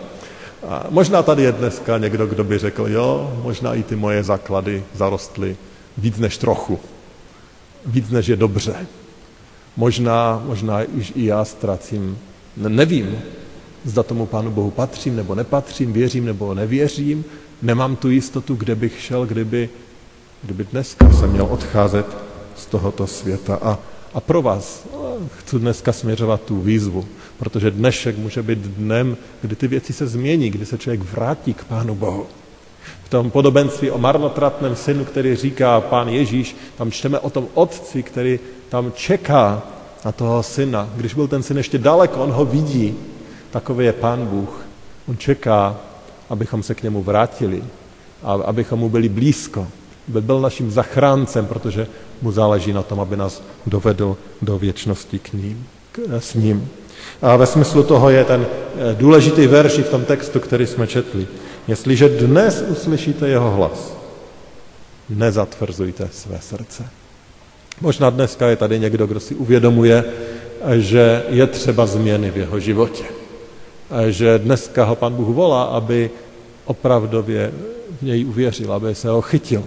A 0.68 0.86
možná 0.90 1.24
tady 1.24 1.44
je 1.44 1.52
dneska 1.52 1.98
někdo, 1.98 2.28
kdo 2.28 2.44
by 2.44 2.58
řekl, 2.58 2.88
jo, 2.88 3.34
možná 3.44 3.74
i 3.74 3.84
ty 3.84 3.96
moje 3.96 4.24
základy 4.24 4.84
zarostly 4.94 5.58
víc 5.98 6.18
než 6.18 6.38
trochu. 6.38 6.80
Víc 7.86 8.10
než 8.10 8.28
je 8.28 8.36
dobře. 8.36 8.76
Možná, 9.78 10.44
možná 10.46 10.82
i 10.84 11.26
já 11.26 11.46
ztracím, 11.46 12.18
ne, 12.58 12.70
nevím, 12.70 13.18
zda 13.86 14.04
tomu 14.04 14.26
Pánu 14.26 14.52
Bohu 14.52 14.72
patřím 14.72 15.16
nebo 15.16 15.36
nepatřím, 15.36 15.94
věřím 15.94 16.26
nebo 16.26 16.54
nevěřím, 16.54 17.26
nemám 17.62 17.96
tu 17.96 18.10
jistotu, 18.10 18.56
kde 18.56 18.76
bych 18.76 19.02
šel, 19.02 19.26
kdyby, 19.26 19.70
kdyby 20.44 20.64
dneska 20.64 21.14
jsem 21.14 21.32
měl 21.32 21.46
odcházet 21.46 22.06
z 22.56 22.66
tohoto 22.66 23.08
světa. 23.08 23.60
A, 23.62 23.80
a 24.14 24.20
pro 24.20 24.42
vás 24.42 24.86
no, 24.94 25.18
chci 25.40 25.60
dneska 25.60 25.94
směřovat 25.94 26.42
tu 26.42 26.62
výzvu, 26.62 27.06
protože 27.38 27.72
dnešek 27.72 28.18
může 28.18 28.44
být 28.44 28.60
dnem, 28.60 29.18
kdy 29.42 29.56
ty 29.56 29.68
věci 29.68 29.94
se 29.94 30.08
změní, 30.08 30.50
kdy 30.50 30.66
se 30.66 30.78
člověk 30.78 31.02
vrátí 31.02 31.54
k 31.54 31.64
Pánu 31.64 31.96
Bohu. 31.96 32.26
Tom 33.14 33.32
podobenství 33.32 33.92
o 33.92 33.98
marnotratném 33.98 34.76
synu, 34.76 35.06
který 35.06 35.36
říká 35.36 35.82
pán 35.82 36.10
Ježíš, 36.10 36.56
tam 36.78 36.92
čteme 36.92 37.20
o 37.20 37.30
tom 37.30 37.48
otci, 37.54 38.04
který 38.04 38.40
tam 38.70 38.92
čeká 38.92 39.62
na 40.06 40.12
toho 40.12 40.44
syna. 40.44 40.90
Když 40.96 41.14
byl 41.14 41.28
ten 41.28 41.44
syn 41.44 41.58
ještě 41.58 41.78
daleko, 41.78 42.24
on 42.24 42.32
ho 42.32 42.46
vidí. 42.46 42.98
Takový 43.52 43.86
je 43.86 43.94
pán 43.94 44.26
Bůh. 44.26 44.66
On 45.08 45.18
čeká, 45.18 45.76
abychom 46.30 46.64
se 46.64 46.76
k 46.76 46.84
němu 46.84 47.04
vrátili, 47.04 47.64
a 48.24 48.34
abychom 48.34 48.80
mu 48.80 48.90
byli 48.90 49.10
blízko, 49.10 49.68
aby 50.10 50.22
byl 50.22 50.42
naším 50.42 50.72
zachráncem, 50.72 51.46
protože 51.46 51.88
mu 52.22 52.32
záleží 52.32 52.74
na 52.74 52.84
tom, 52.84 53.00
aby 53.00 53.18
nás 53.18 53.44
dovedl 53.66 54.18
do 54.42 54.58
věčnosti 54.58 55.20
k 55.20 55.34
ním, 55.34 55.68
k, 55.92 56.00
s 56.20 56.34
ním. 56.34 56.70
A 57.22 57.36
ve 57.36 57.46
smyslu 57.46 57.84
toho 57.84 58.10
je 58.10 58.26
ten 58.26 58.46
eh, 58.46 58.96
důležitý 58.96 59.48
verš 59.48 59.74
v 59.78 59.90
tom 59.90 60.06
textu, 60.06 60.40
který 60.40 60.68
jsme 60.68 60.88
četli. 60.88 61.28
Jestliže 61.68 62.10
dnes 62.10 62.64
uslyšíte 62.68 63.28
jeho 63.28 63.52
hlas, 63.52 63.94
nezatvrzujte 65.10 66.10
své 66.12 66.40
srdce. 66.42 66.88
Možná 67.82 68.10
dneska 68.10 68.48
je 68.48 68.56
tady 68.56 68.80
někdo, 68.80 69.08
kdo 69.08 69.20
si 69.20 69.36
uvědomuje, 69.36 70.04
že 70.76 71.24
je 71.30 71.48
třeba 71.48 71.86
změny 71.86 72.32
v 72.32 72.38
jeho 72.38 72.60
životě. 72.60 73.04
Že 74.10 74.40
dneska 74.40 74.84
ho 74.84 74.96
pan 74.96 75.14
Bůh 75.14 75.36
volá, 75.36 75.64
aby 75.64 76.10
opravdově 76.66 77.52
v 78.00 78.02
něj 78.02 78.26
uvěřil, 78.26 78.74
aby 78.74 78.96
se 78.96 79.10
ho 79.10 79.22
chytil, 79.22 79.64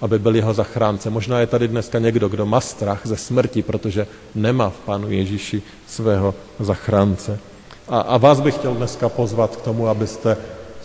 aby 0.00 0.18
byl 0.18 0.36
jeho 0.36 0.54
zachránce. 0.54 1.10
Možná 1.10 1.40
je 1.40 1.46
tady 1.46 1.68
dneska 1.68 1.98
někdo, 1.98 2.28
kdo 2.28 2.46
má 2.46 2.60
strach 2.60 3.00
ze 3.04 3.16
smrti, 3.16 3.62
protože 3.62 4.06
nemá 4.34 4.70
v 4.70 4.80
Pánu 4.86 5.10
Ježíši 5.10 5.62
svého 5.86 6.34
zachránce. 6.60 7.38
A, 7.88 8.00
a 8.00 8.16
vás 8.16 8.40
bych 8.40 8.54
chtěl 8.54 8.74
dneska 8.74 9.08
pozvat 9.08 9.56
k 9.56 9.60
tomu, 9.60 9.88
abyste 9.88 10.36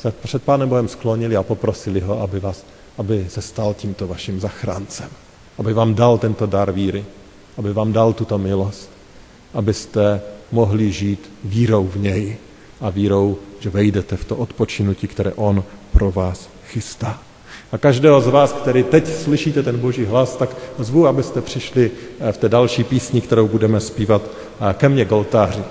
se 0.02 0.12
před 0.12 0.44
Pánem 0.44 0.70
Bohem 0.70 0.88
sklonili 0.88 1.36
a 1.36 1.44
poprosili 1.44 2.00
ho, 2.00 2.22
aby, 2.22 2.40
vás, 2.40 2.66
aby 2.98 3.26
se 3.30 3.42
stal 3.42 3.74
tímto 3.74 4.08
vaším 4.08 4.40
zachráncem. 4.40 5.10
Aby 5.58 5.74
vám 5.74 5.96
dal 5.96 6.18
tento 6.18 6.46
dar 6.46 6.72
víry, 6.72 7.06
aby 7.58 7.74
vám 7.74 7.94
dal 7.94 8.14
tuto 8.14 8.38
milost, 8.38 8.90
abyste 9.54 10.22
mohli 10.52 10.92
žít 10.92 11.32
vírou 11.44 11.88
v 11.88 11.96
něj 11.96 12.38
a 12.82 12.90
vírou, 12.90 13.38
že 13.60 13.70
vejdete 13.70 14.18
v 14.18 14.26
to 14.26 14.36
odpočinutí, 14.36 15.08
které 15.08 15.34
on 15.34 15.64
pro 15.92 16.12
vás 16.12 16.50
chystá. 16.68 17.20
A 17.72 17.78
každého 17.78 18.22
z 18.22 18.28
vás, 18.28 18.54
který 18.54 18.84
teď 18.84 19.08
slyšíte 19.08 19.64
ten 19.64 19.78
boží 19.78 20.06
hlas, 20.06 20.36
tak 20.36 20.56
zvu, 20.78 21.08
abyste 21.08 21.42
přišli 21.42 21.92
eh, 22.20 22.32
v 22.32 22.38
té 22.38 22.50
další 22.50 22.84
písni, 22.84 23.22
kterou 23.22 23.48
budeme 23.48 23.80
zpívat 23.80 24.22
eh, 24.22 24.74
ke 24.74 24.90
mně 24.90 25.06
goltáři. 25.06 25.64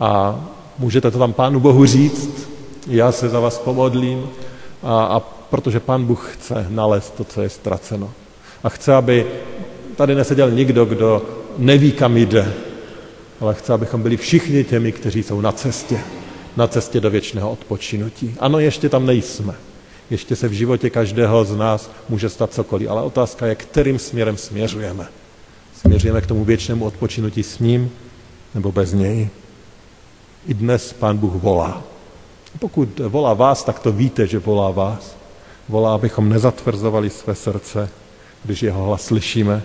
A 0.00 0.40
můžete 0.78 1.10
to 1.10 1.18
tam 1.18 1.32
Pánu 1.32 1.60
Bohu 1.60 1.86
říct, 1.86 2.51
já 2.86 3.12
se 3.12 3.28
za 3.28 3.40
vás 3.40 3.58
pomodlím, 3.58 4.28
a, 4.82 5.04
a 5.04 5.20
protože 5.20 5.80
Pán 5.80 6.04
Bůh 6.04 6.30
chce 6.34 6.66
nalézt 6.68 7.14
to, 7.14 7.24
co 7.24 7.42
je 7.42 7.48
ztraceno. 7.48 8.10
A 8.64 8.68
chce, 8.68 8.94
aby 8.94 9.26
tady 9.96 10.14
neseděl 10.14 10.50
nikdo, 10.50 10.84
kdo 10.84 11.22
neví, 11.58 11.92
kam 11.92 12.16
jde, 12.16 12.52
ale 13.40 13.54
chce, 13.54 13.72
abychom 13.72 14.02
byli 14.02 14.16
všichni 14.16 14.64
těmi, 14.64 14.92
kteří 14.92 15.22
jsou 15.22 15.40
na 15.40 15.52
cestě, 15.52 16.00
na 16.56 16.66
cestě 16.66 17.00
do 17.00 17.10
věčného 17.10 17.52
odpočinutí. 17.52 18.34
Ano, 18.40 18.58
ještě 18.58 18.88
tam 18.88 19.06
nejsme. 19.06 19.54
Ještě 20.10 20.36
se 20.36 20.48
v 20.48 20.52
životě 20.52 20.90
každého 20.90 21.44
z 21.44 21.56
nás 21.56 21.90
může 22.08 22.28
stát 22.28 22.52
cokoliv, 22.52 22.90
ale 22.90 23.02
otázka 23.02 23.46
je, 23.46 23.54
kterým 23.54 23.98
směrem 23.98 24.36
směřujeme. 24.36 25.06
Směřujeme 25.80 26.20
k 26.20 26.26
tomu 26.26 26.44
věčnému 26.44 26.84
odpočinutí 26.84 27.42
s 27.42 27.58
ním 27.58 27.90
nebo 28.54 28.72
bez 28.72 28.92
něj. 28.92 29.28
I 30.46 30.54
dnes 30.54 30.92
Pán 30.92 31.18
Bůh 31.18 31.34
volá. 31.34 31.91
Pokud 32.58 33.00
volá 33.08 33.34
vás, 33.34 33.64
tak 33.64 33.78
to 33.78 33.92
víte, 33.92 34.26
že 34.26 34.38
volá 34.38 34.70
vás. 34.70 35.16
Volá, 35.68 35.94
abychom 35.94 36.28
nezatvrzovali 36.28 37.10
své 37.10 37.34
srdce, 37.34 37.88
když 38.44 38.62
jeho 38.62 38.84
hlas 38.84 39.04
slyšíme, 39.04 39.62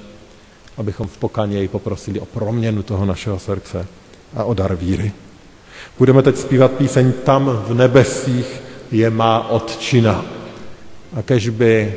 abychom 0.78 1.08
v 1.08 1.18
pokaně 1.18 1.58
jej 1.58 1.68
poprosili 1.68 2.20
o 2.20 2.26
proměnu 2.26 2.84
toho 2.84 3.06
našeho 3.06 3.40
srdce 3.40 3.88
a 4.36 4.44
o 4.44 4.54
dar 4.54 4.76
víry. 4.76 5.12
Budeme 5.98 6.24
teď 6.24 6.38
zpívat 6.38 6.72
píseň 6.72 7.14
Tam 7.24 7.46
v 7.46 7.74
nebesích 7.74 8.62
je 8.92 9.10
má 9.10 9.50
odčina. 9.50 10.26
A 11.14 11.22
kež 11.22 11.50
by 11.50 11.96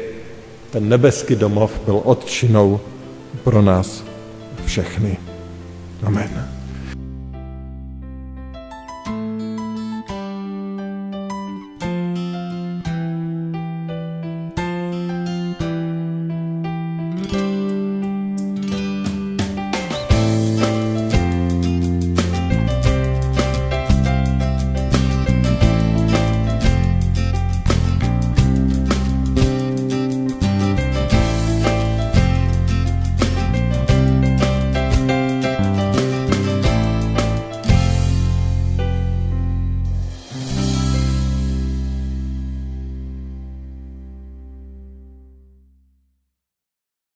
ten 0.70 0.88
nebeský 0.88 1.36
domov 1.36 1.80
byl 1.84 2.00
odčinou 2.04 2.80
pro 3.44 3.62
nás 3.62 4.04
všechny. 4.64 5.18
Amen. 6.02 6.59